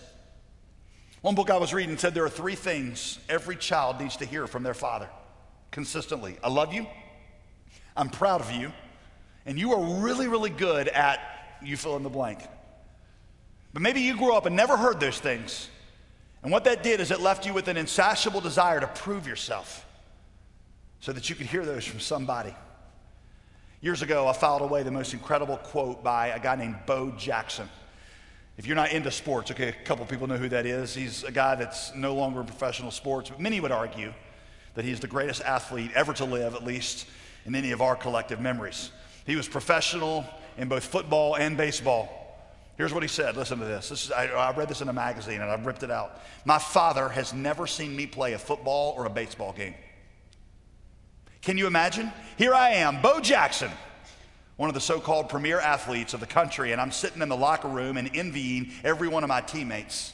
[1.22, 4.46] One book I was reading said there are three things every child needs to hear
[4.46, 5.08] from their father
[5.70, 6.86] consistently I love you,
[7.96, 8.72] I'm proud of you,
[9.44, 11.20] and you are really, really good at
[11.62, 12.40] you fill in the blank.
[13.72, 15.68] But maybe you grew up and never heard those things.
[16.42, 19.85] And what that did is it left you with an insatiable desire to prove yourself
[21.00, 22.54] so that you could hear those from somebody.
[23.80, 27.68] Years ago, I filed away the most incredible quote by a guy named Bo Jackson.
[28.56, 30.94] If you're not into sports, okay, a couple people know who that is.
[30.94, 34.14] He's a guy that's no longer in professional sports, but many would argue
[34.74, 37.06] that he's the greatest athlete ever to live, at least
[37.44, 38.90] in any of our collective memories.
[39.26, 40.24] He was professional
[40.56, 42.08] in both football and baseball.
[42.76, 43.36] Here's what he said.
[43.36, 43.88] Listen to this.
[43.88, 46.20] this is, I, I read this in a magazine and I ripped it out.
[46.44, 49.74] My father has never seen me play a football or a baseball game.
[51.46, 52.12] Can you imagine?
[52.36, 53.70] Here I am, Bo Jackson,
[54.56, 57.36] one of the so called premier athletes of the country, and I'm sitting in the
[57.36, 60.12] locker room and envying every one of my teammates,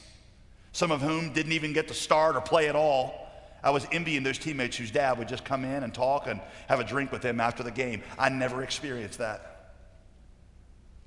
[0.73, 3.27] some of whom didn't even get to start or play at all.
[3.63, 6.79] I was envying those teammates whose dad would just come in and talk and have
[6.79, 8.03] a drink with them after the game.
[8.19, 9.73] I never experienced that.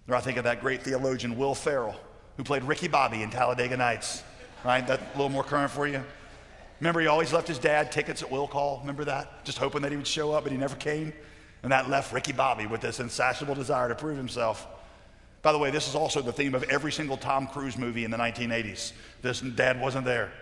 [0.08, 1.94] Or I think of that great theologian, Will Ferrell,
[2.36, 4.24] who played Ricky Bobby in Talladega Nights.
[4.64, 4.84] Right?
[4.88, 6.02] That a little more current for you?
[6.80, 8.80] Remember, he always left his dad tickets at will call.
[8.80, 9.44] Remember that?
[9.44, 11.12] Just hoping that he would show up, but he never came.
[11.62, 14.66] And that left Ricky Bobby with this insatiable desire to prove himself.
[15.42, 18.10] By the way, this is also the theme of every single Tom Cruise movie in
[18.10, 18.92] the 1980s.
[19.22, 20.32] This dad wasn't there.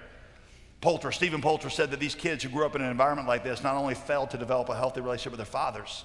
[0.80, 3.62] Poulter, Stephan Poulter said that these kids who grew up in an environment like this
[3.62, 6.04] not only failed to develop a healthy relationship with their fathers,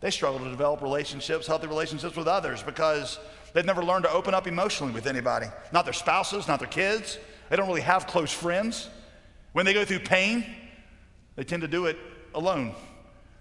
[0.00, 3.18] they struggle to develop relationships, healthy relationships with others because
[3.54, 5.46] they've never learned to open up emotionally with anybody.
[5.72, 7.18] Not their spouses, not their kids.
[7.48, 8.90] They don't really have close friends.
[9.52, 10.44] When they go through pain,
[11.36, 11.98] they tend to do it
[12.34, 12.74] alone.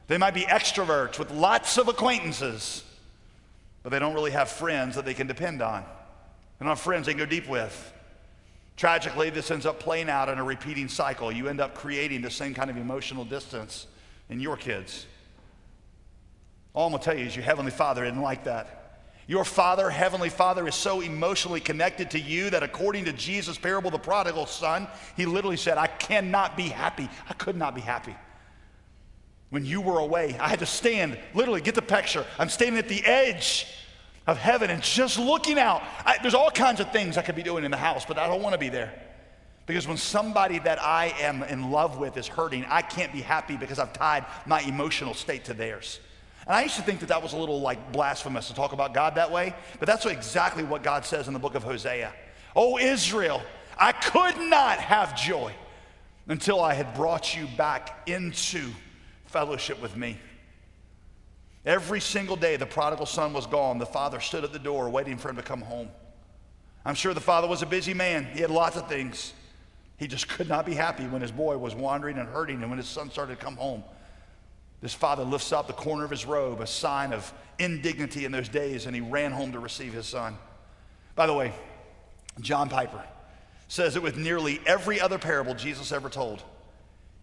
[0.07, 2.84] They might be extroverts with lots of acquaintances,
[3.84, 5.84] but they don't really have friends that they can depend on.
[5.84, 7.93] They don't have friends they can go deep with.
[8.76, 11.32] Tragically, this ends up playing out in a repeating cycle.
[11.32, 13.88] You end up creating the same kind of emotional distance
[14.30, 15.05] in your kids.
[16.74, 18.80] All I'm gonna tell you is your Heavenly Father didn't like that.
[19.32, 23.89] Your Father, Heavenly Father, is so emotionally connected to you that according to Jesus' parable,
[23.89, 27.07] the prodigal son, he literally said, I cannot be happy.
[27.29, 28.13] I could not be happy.
[29.49, 32.25] When you were away, I had to stand, literally, get the picture.
[32.38, 33.67] I'm standing at the edge
[34.27, 35.82] of heaven and just looking out.
[36.05, 38.27] I, there's all kinds of things I could be doing in the house, but I
[38.27, 38.91] don't want to be there.
[39.65, 43.55] Because when somebody that I am in love with is hurting, I can't be happy
[43.55, 46.01] because I've tied my emotional state to theirs.
[46.51, 48.93] And I used to think that that was a little like blasphemous to talk about
[48.93, 52.11] God that way, but that's exactly what God says in the book of Hosea.
[52.57, 53.41] Oh, Israel,
[53.77, 55.53] I could not have joy
[56.27, 58.69] until I had brought you back into
[59.27, 60.19] fellowship with me.
[61.65, 65.15] Every single day the prodigal son was gone, the father stood at the door waiting
[65.15, 65.87] for him to come home.
[66.83, 68.25] I'm sure the father was a busy man.
[68.25, 69.31] He had lots of things.
[69.95, 72.77] He just could not be happy when his boy was wandering and hurting and when
[72.77, 73.85] his son started to come home.
[74.82, 78.49] This father lifts up the corner of his robe, a sign of indignity in those
[78.49, 80.36] days, and he ran home to receive his son.
[81.15, 81.53] By the way,
[82.39, 83.03] John Piper
[83.67, 86.43] says that with nearly every other parable Jesus ever told,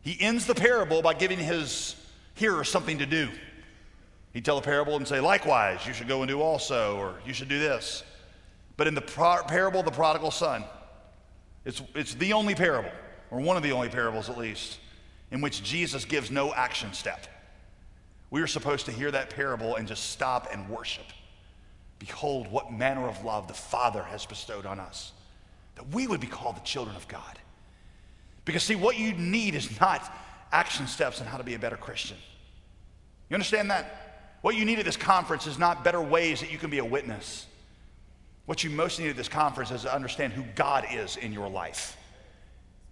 [0.03, 1.97] he ends the parable by giving his
[2.35, 3.29] hearer something to do.
[4.33, 7.33] He'd tell a parable and say, likewise, you should go and do also, or you
[7.33, 8.05] should do this.
[8.77, 10.63] But in the par- parable of the prodigal son,
[11.65, 12.93] it's, it's the only parable,
[13.33, 14.79] or one of the only parables at least,
[15.33, 17.27] in which Jesus gives no action step.
[18.31, 21.05] We are supposed to hear that parable and just stop and worship.
[21.99, 25.13] Behold, what manner of love the Father has bestowed on us,
[25.75, 27.39] that we would be called the children of God.
[28.45, 30.03] Because, see, what you need is not
[30.53, 32.17] action steps on how to be a better Christian.
[33.29, 34.39] You understand that?
[34.41, 36.85] What you need at this conference is not better ways that you can be a
[36.85, 37.47] witness.
[38.47, 41.49] What you most need at this conference is to understand who God is in your
[41.49, 41.97] life.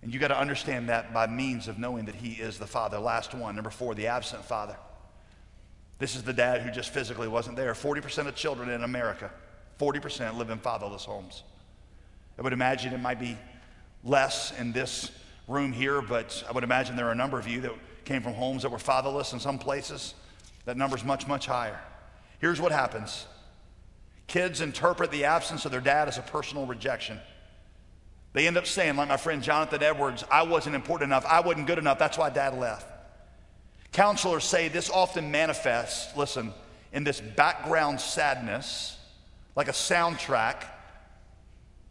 [0.02, 2.98] And you got to understand that by means of knowing that He is the Father.
[2.98, 4.76] Last one, number four, the absent Father.
[5.98, 7.72] This is the dad who just physically wasn't there.
[7.72, 9.30] 40% of children in America,
[9.80, 11.42] 40% live in fatherless homes.
[12.38, 13.38] I would imagine it might be
[14.04, 15.10] less in this
[15.48, 17.72] room here, but I would imagine there are a number of you that
[18.04, 20.14] came from homes that were fatherless in some places.
[20.66, 21.78] That number is much, much higher.
[22.38, 23.26] Here's what happens
[24.26, 27.20] kids interpret the absence of their dad as a personal rejection.
[28.32, 31.66] They end up saying, like my friend Jonathan Edwards, I wasn't important enough, I wasn't
[31.66, 32.86] good enough, that's why dad left.
[33.96, 36.52] Counselors say this often manifests, listen,
[36.92, 38.98] in this background sadness,
[39.56, 40.66] like a soundtrack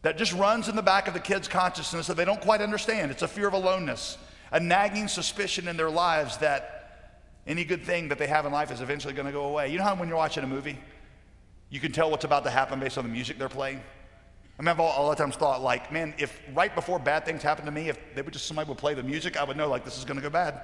[0.03, 3.09] that just runs in the back of the kid's consciousness that they don't quite understand.
[3.09, 4.19] It's a fear of aloneness,
[4.51, 8.69] a nagging suspicion in their lives that any good thing that they have in life
[8.69, 9.71] is eventually going to go away.
[9.71, 10.77] You know how when you're watching a movie,
[11.71, 13.81] you can tell what's about to happen based on the music they're playing?
[14.59, 17.71] I mean, I've all, times thought, like, man, if right before bad things happen to
[17.71, 19.97] me, if they would just somebody would play the music, I would know, like, this
[19.97, 20.61] is going to go bad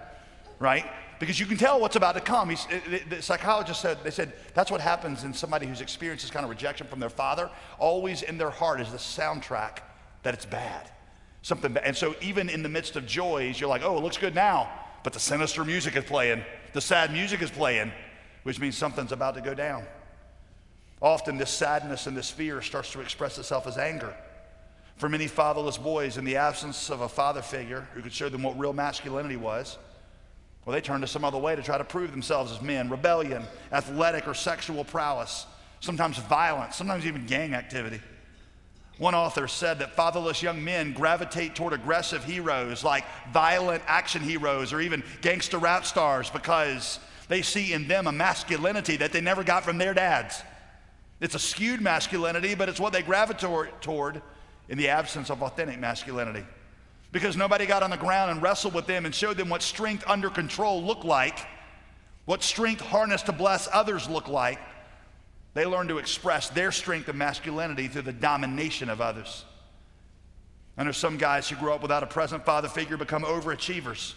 [0.62, 0.86] right?
[1.20, 2.50] Because you can tell what's about to come.
[2.50, 2.66] He's,
[3.10, 6.50] the psychologist said, they said, that's what happens in somebody who's experienced this kind of
[6.50, 7.50] rejection from their father.
[7.78, 9.80] Always in their heart is the soundtrack
[10.24, 10.90] that it's bad.
[11.42, 11.84] Something bad.
[11.84, 14.72] And so even in the midst of joys, you're like, oh, it looks good now.
[15.04, 16.44] But the sinister music is playing.
[16.74, 17.92] The sad music is playing,
[18.44, 19.84] which means something's about to go down.
[21.02, 24.16] Often this sadness and this fear starts to express itself as anger.
[24.98, 28.44] For many fatherless boys, in the absence of a father figure who could show them
[28.44, 29.80] what real masculinity was,
[30.66, 33.44] well, they turn to some other way to try to prove themselves as men rebellion,
[33.72, 35.48] athletic or sexual prowess,
[35.80, 38.00] sometimes violence, sometimes even gang activity.
[39.00, 43.04] One author said that fatherless young men gravitate toward aggressive heroes like
[43.34, 48.98] violent action heroes or even gangster rap stars because they see in them a masculinity
[48.98, 50.44] that they never got from their dads.
[51.20, 54.22] It's a skewed masculinity, but it's what they gravitate toward
[54.70, 56.46] in the absence of authentic masculinity.
[57.12, 60.04] Because nobody got on the ground and wrestled with them and showed them what strength
[60.08, 61.40] under control looked like,
[62.26, 64.60] what strength harnessed to bless others looked like.
[65.54, 69.44] They learn to express their strength and masculinity through the domination of others.
[70.78, 74.14] And there's some guys who grew up without a present father figure become overachievers.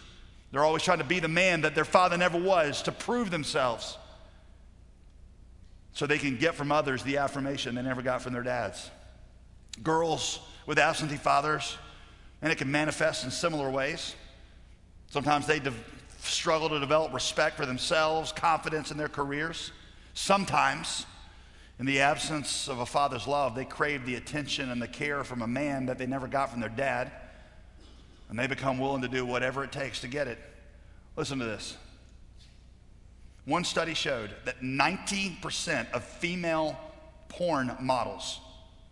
[0.51, 3.97] They're always trying to be the man that their father never was to prove themselves
[5.91, 8.89] so they can get from others the affirmation they never got from their dads.
[9.83, 11.77] Girls with absentee fathers,
[12.45, 14.13] and it can manifest in similar ways.
[15.09, 15.73] Sometimes they de-
[16.19, 19.71] struggle to develop respect for themselves, confidence in their careers.
[20.13, 21.07] Sometimes
[21.79, 25.41] in the absence of a father's love, they crave the attention and the care from
[25.41, 27.11] a man that they never got from their dad,
[28.29, 30.37] and they become willing to do whatever it takes to get it.
[31.15, 31.75] Listen to this.
[33.45, 36.77] One study showed that 90% of female
[37.27, 38.39] porn models,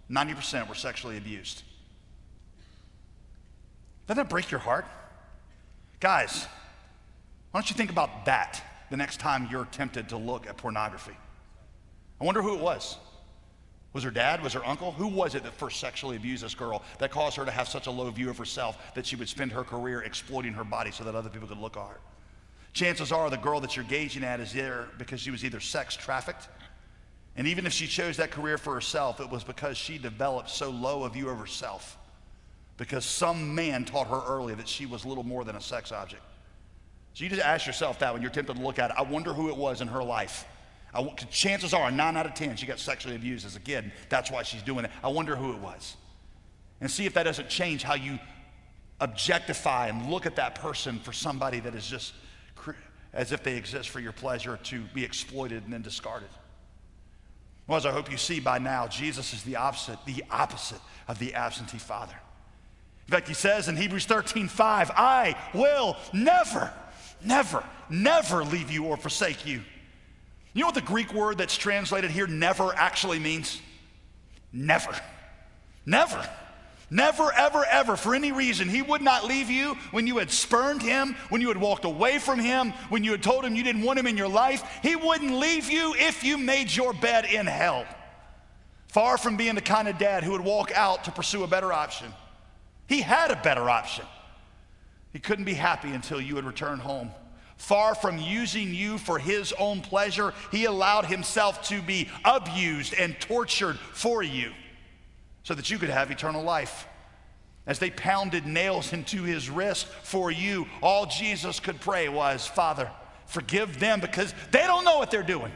[0.09, 1.61] 90% were sexually abused.
[4.07, 4.85] Doesn't that break your heart?
[5.99, 6.45] Guys,
[7.51, 11.15] why don't you think about that the next time you're tempted to look at pornography?
[12.19, 12.97] I wonder who it was.
[13.93, 14.41] Was her dad?
[14.41, 14.91] Was her uncle?
[14.91, 17.87] Who was it that first sexually abused this girl that caused her to have such
[17.87, 21.03] a low view of herself that she would spend her career exploiting her body so
[21.03, 21.99] that other people could look at her?
[22.73, 25.95] Chances are the girl that you're gazing at is there because she was either sex
[25.95, 26.47] trafficked,
[27.35, 30.71] and even if she chose that career for herself, it was because she developed so
[30.71, 31.97] low a view of herself
[32.77, 36.23] because some man taught her early that she was little more than a sex object.
[37.13, 38.95] So you just ask yourself that when you're tempted to look at it.
[38.97, 40.45] I wonder who it was in her life
[40.93, 43.91] I, chances are, nine out of 10, she got sexually abused as a kid.
[44.09, 44.91] That's why she's doing it.
[45.03, 45.95] I wonder who it was.
[46.81, 48.19] And see if that doesn't change how you
[48.99, 52.13] objectify and look at that person for somebody that is just
[53.13, 56.29] as if they exist for your pleasure to be exploited and then discarded.
[57.67, 61.17] Well, as I hope you see by now, Jesus is the opposite, the opposite of
[61.19, 62.15] the absentee father.
[63.07, 66.71] In fact, he says in Hebrews 13, 5, I will never,
[67.23, 69.61] never, never leave you or forsake you.
[70.53, 73.59] You know what the Greek word that's translated here, never, actually means?
[74.53, 74.95] Never.
[75.85, 76.27] Never.
[76.89, 80.83] Never, ever, ever, for any reason, he would not leave you when you had spurned
[80.83, 83.81] him, when you had walked away from him, when you had told him you didn't
[83.81, 84.63] want him in your life.
[84.83, 87.85] He wouldn't leave you if you made your bed in hell.
[88.89, 91.73] Far from being the kind of dad who would walk out to pursue a better
[91.73, 92.13] option.
[92.87, 94.05] He had a better option.
[95.11, 97.11] He couldn't be happy until you had returned home.
[97.57, 103.19] Far from using you for his own pleasure, he allowed himself to be abused and
[103.19, 104.51] tortured for you
[105.43, 106.87] so that you could have eternal life.
[107.65, 112.89] As they pounded nails into his wrist for you, all Jesus could pray was, Father,
[113.27, 115.51] forgive them because they don't know what they're doing.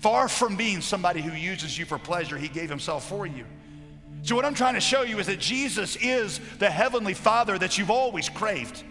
[0.00, 3.46] Far from being somebody who uses you for pleasure, he gave himself for you.
[4.24, 7.76] So, what I'm trying to show you is that Jesus is the heavenly Father that
[7.76, 8.82] you've always craved.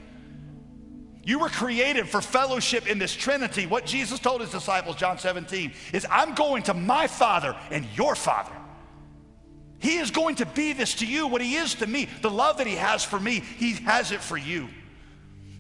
[1.24, 3.66] You were created for fellowship in this Trinity.
[3.66, 8.14] What Jesus told his disciples, John 17, is I'm going to my Father and your
[8.14, 8.52] Father.
[9.80, 12.08] He is going to be this to you, what he is to me.
[12.22, 14.70] The love that he has for me, he has it for you.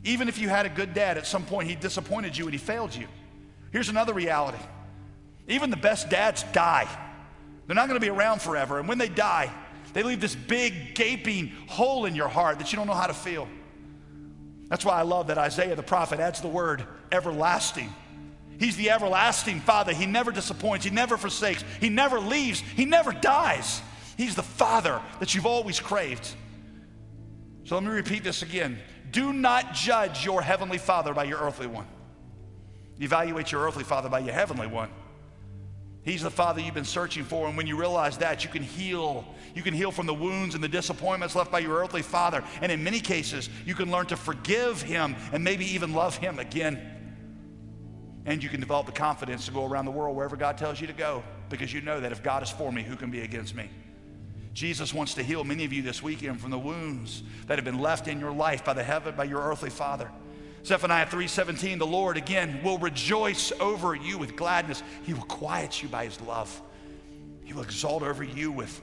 [0.03, 2.59] Even if you had a good dad, at some point he disappointed you and he
[2.59, 3.07] failed you.
[3.71, 4.63] Here's another reality
[5.47, 6.87] even the best dads die.
[7.65, 8.79] They're not going to be around forever.
[8.79, 9.51] And when they die,
[9.93, 13.13] they leave this big, gaping hole in your heart that you don't know how to
[13.13, 13.47] fill.
[14.67, 17.93] That's why I love that Isaiah the prophet adds the word everlasting.
[18.59, 19.93] He's the everlasting Father.
[19.93, 23.81] He never disappoints, He never forsakes, He never leaves, He never dies.
[24.17, 26.27] He's the Father that you've always craved.
[27.65, 28.79] So let me repeat this again.
[29.11, 31.87] Do not judge your heavenly Father by your earthly one.
[32.99, 34.89] Evaluate your earthly Father by your heavenly one.
[36.03, 37.47] He's the Father you've been searching for.
[37.47, 39.25] And when you realize that, you can heal.
[39.55, 42.43] You can heal from the wounds and the disappointments left by your earthly father.
[42.61, 46.39] And in many cases, you can learn to forgive him and maybe even love him
[46.39, 46.89] again.
[48.25, 50.87] And you can develop the confidence to go around the world wherever God tells you
[50.87, 53.55] to go because you know that if God is for me, who can be against
[53.55, 53.69] me?
[54.53, 57.79] Jesus wants to heal many of you this weekend from the wounds that have been
[57.79, 60.11] left in your life by the heaven, by your earthly father.
[60.65, 64.81] Zephaniah 3:17, the Lord again will rejoice over you with gladness.
[65.03, 66.61] He will quiet you by his love.
[67.43, 68.81] He will exalt over you with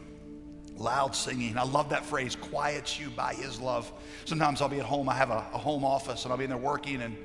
[0.77, 1.57] loud singing.
[1.57, 3.91] I love that phrase, quiets you by his love.
[4.25, 6.51] Sometimes I'll be at home, I have a, a home office, and I'll be in
[6.51, 7.17] there working, and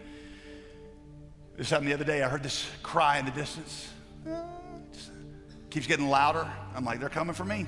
[1.58, 2.22] this happened the other day.
[2.22, 3.89] I heard this cry in the distance.
[5.70, 6.49] keeps getting louder.
[6.76, 7.66] I'm like, they're coming for me.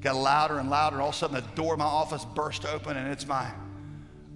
[0.00, 2.66] got louder and louder, and all of a sudden the door of my office burst
[2.66, 3.48] open, and it's my,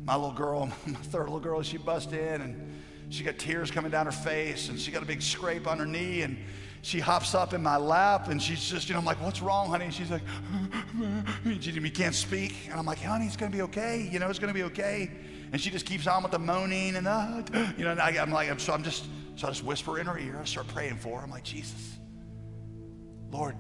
[0.07, 1.63] my little girl, my third little girl.
[1.63, 5.07] She bust in, and she got tears coming down her face, and she got a
[5.07, 6.39] big scrape on her knee, and
[6.83, 9.69] she hops up in my lap, and she's just, you know, I'm like, what's wrong,
[9.69, 9.87] honey?
[9.87, 10.23] And she's like,
[11.61, 12.55] she can't speak.
[12.71, 14.09] And I'm like, honey, it's going to be okay.
[14.11, 15.11] You know, it's going to be okay.
[15.53, 17.43] And she just keeps on with the moaning, and, uh,
[17.77, 20.19] you know, and I, I'm like, so I'm just, so I just whisper in her
[20.19, 20.39] ear.
[20.41, 21.25] I start praying for her.
[21.25, 21.99] I'm like, Jesus,
[23.31, 23.57] Lord,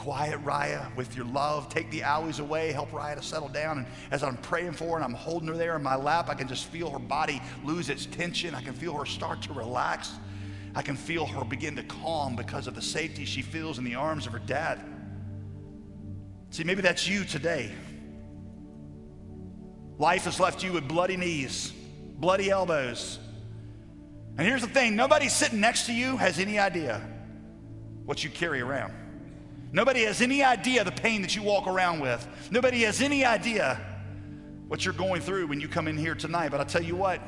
[0.00, 1.68] quiet Raya with your love.
[1.68, 2.72] Take the alleys away.
[2.72, 3.78] Help Raya to settle down.
[3.78, 6.34] And as I'm praying for her and I'm holding her there in my lap, I
[6.34, 8.54] can just feel her body lose its tension.
[8.54, 10.12] I can feel her start to relax.
[10.74, 13.94] I can feel her begin to calm because of the safety she feels in the
[13.94, 14.80] arms of her dad.
[16.48, 17.70] See, maybe that's you today.
[19.98, 21.74] Life has left you with bloody knees,
[22.16, 23.18] bloody elbows.
[24.38, 27.02] And here's the thing nobody sitting next to you has any idea
[28.06, 28.94] what you carry around.
[29.72, 32.26] Nobody has any idea the pain that you walk around with.
[32.50, 33.80] Nobody has any idea
[34.66, 36.50] what you're going through when you come in here tonight.
[36.50, 37.20] But I'll tell you what,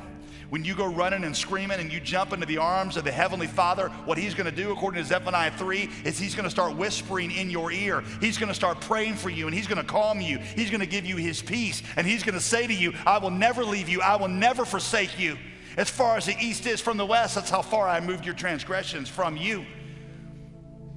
[0.49, 3.47] when you go running and screaming and you jump into the arms of the Heavenly
[3.47, 6.75] Father, what He's going to do, according to Zephaniah 3, is He's going to start
[6.75, 8.03] whispering in your ear.
[8.19, 10.37] He's going to start praying for you and He's going to calm you.
[10.37, 13.19] He's going to give you His peace and He's going to say to you, I
[13.19, 15.37] will never leave you, I will never forsake you.
[15.77, 18.35] As far as the east is from the west, that's how far I moved your
[18.35, 19.65] transgressions from you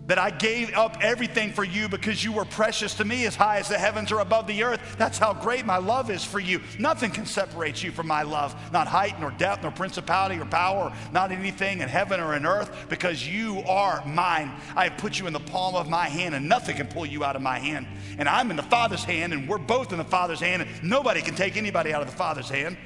[0.07, 3.59] that I gave up everything for you because you were precious to me as high
[3.59, 4.81] as the heavens are above the earth.
[4.99, 6.61] That's how great my love is for you.
[6.79, 10.93] Nothing can separate you from my love, not height, nor depth, nor principality, or power,
[11.13, 14.53] not anything in heaven or in earth, because you are mine.
[14.77, 17.25] I have put you in the palm of my hand, and nothing can pull you
[17.25, 17.87] out of my hand.
[18.19, 21.21] And I'm in the Father's hand, and we're both in the Father's hand, and nobody
[21.21, 22.77] can take anybody out of the Father's hand.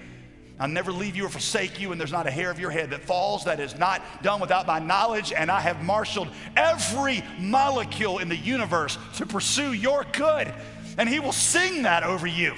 [0.60, 2.90] I'll never leave you or forsake you, and there's not a hair of your head
[2.90, 5.32] that falls that is not done without my knowledge.
[5.32, 10.52] And I have marshaled every molecule in the universe to pursue your good.
[10.98, 12.54] And He will sing that over you.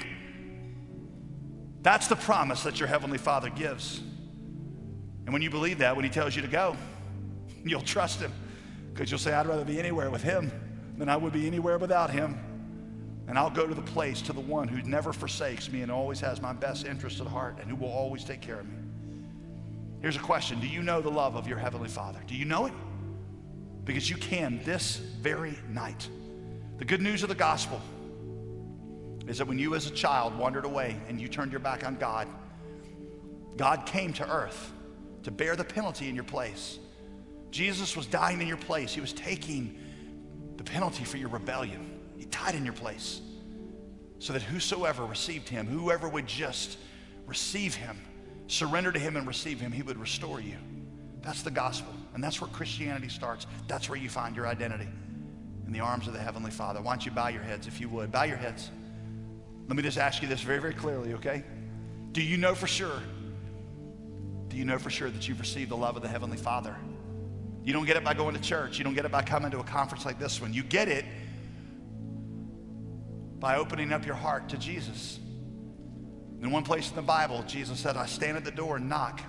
[1.82, 4.00] That's the promise that your Heavenly Father gives.
[4.00, 6.76] And when you believe that, when He tells you to go,
[7.64, 8.32] you'll trust Him
[8.92, 10.50] because you'll say, I'd rather be anywhere with Him
[10.98, 12.51] than I would be anywhere without Him.
[13.28, 16.20] And I'll go to the place, to the one who never forsakes me and always
[16.20, 18.74] has my best interest at heart and who will always take care of me.
[20.00, 22.20] Here's a question Do you know the love of your Heavenly Father?
[22.26, 22.72] Do you know it?
[23.84, 26.08] Because you can this very night.
[26.78, 27.80] The good news of the gospel
[29.28, 31.96] is that when you, as a child, wandered away and you turned your back on
[31.96, 32.26] God,
[33.56, 34.72] God came to earth
[35.22, 36.78] to bear the penalty in your place.
[37.52, 39.78] Jesus was dying in your place, He was taking
[40.56, 41.91] the penalty for your rebellion.
[42.22, 43.20] He died in your place
[44.20, 46.78] so that whosoever received him, whoever would just
[47.26, 47.98] receive him,
[48.46, 50.54] surrender to him and receive him, he would restore you.
[51.22, 51.92] That's the gospel.
[52.14, 53.48] And that's where Christianity starts.
[53.66, 54.86] That's where you find your identity
[55.66, 56.80] in the arms of the Heavenly Father.
[56.80, 58.12] Why don't you bow your heads if you would?
[58.12, 58.70] Bow your heads.
[59.66, 61.42] Let me just ask you this very, very clearly, okay?
[62.12, 63.02] Do you know for sure?
[64.46, 66.76] Do you know for sure that you've received the love of the Heavenly Father?
[67.64, 68.78] You don't get it by going to church.
[68.78, 70.54] You don't get it by coming to a conference like this one.
[70.54, 71.04] You get it
[73.42, 75.18] by opening up your heart to Jesus.
[76.40, 79.20] In one place in the Bible, Jesus said, I stand at the door and knock.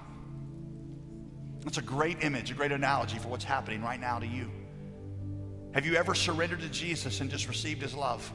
[1.61, 4.51] That's a great image, a great analogy for what's happening right now to you.
[5.74, 8.32] Have you ever surrendered to Jesus and just received his love?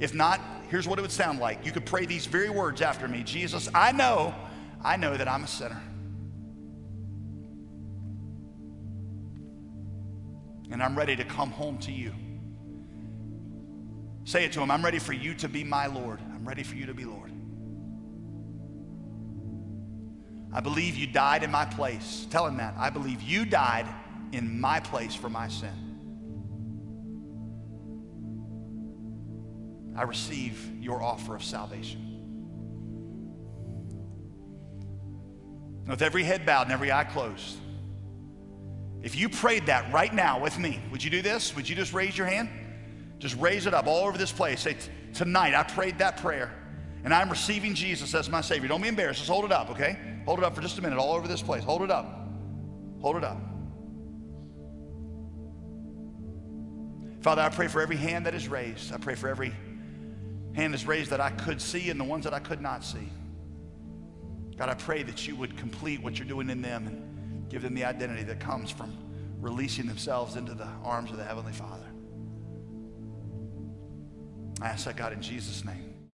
[0.00, 1.64] If not, here's what it would sound like.
[1.64, 4.34] You could pray these very words after me Jesus, I know,
[4.82, 5.80] I know that I'm a sinner.
[10.72, 12.12] And I'm ready to come home to you.
[14.24, 16.20] Say it to him I'm ready for you to be my Lord.
[16.34, 17.32] I'm ready for you to be Lord.
[20.54, 22.26] I believe you died in my place.
[22.30, 22.74] Tell him that.
[22.76, 23.86] I believe you died
[24.32, 25.92] in my place for my sin.
[29.96, 32.08] I receive your offer of salvation.
[35.86, 37.56] With every head bowed and every eye closed,
[39.02, 41.56] if you prayed that right now with me, would you do this?
[41.56, 42.48] Would you just raise your hand?
[43.22, 44.62] Just raise it up all over this place.
[44.62, 44.76] Say,
[45.14, 46.52] tonight I prayed that prayer
[47.04, 48.66] and I'm receiving Jesus as my Savior.
[48.66, 49.20] Don't be embarrassed.
[49.20, 49.96] Just hold it up, okay?
[50.24, 51.62] Hold it up for just a minute all over this place.
[51.62, 52.28] Hold it up.
[53.00, 53.40] Hold it up.
[57.20, 58.92] Father, I pray for every hand that is raised.
[58.92, 59.54] I pray for every
[60.56, 63.08] hand that's raised that I could see and the ones that I could not see.
[64.56, 67.74] God, I pray that you would complete what you're doing in them and give them
[67.74, 68.92] the identity that comes from
[69.38, 71.91] releasing themselves into the arms of the Heavenly Father.
[74.62, 75.91] I ask that, God, in Jesus' name.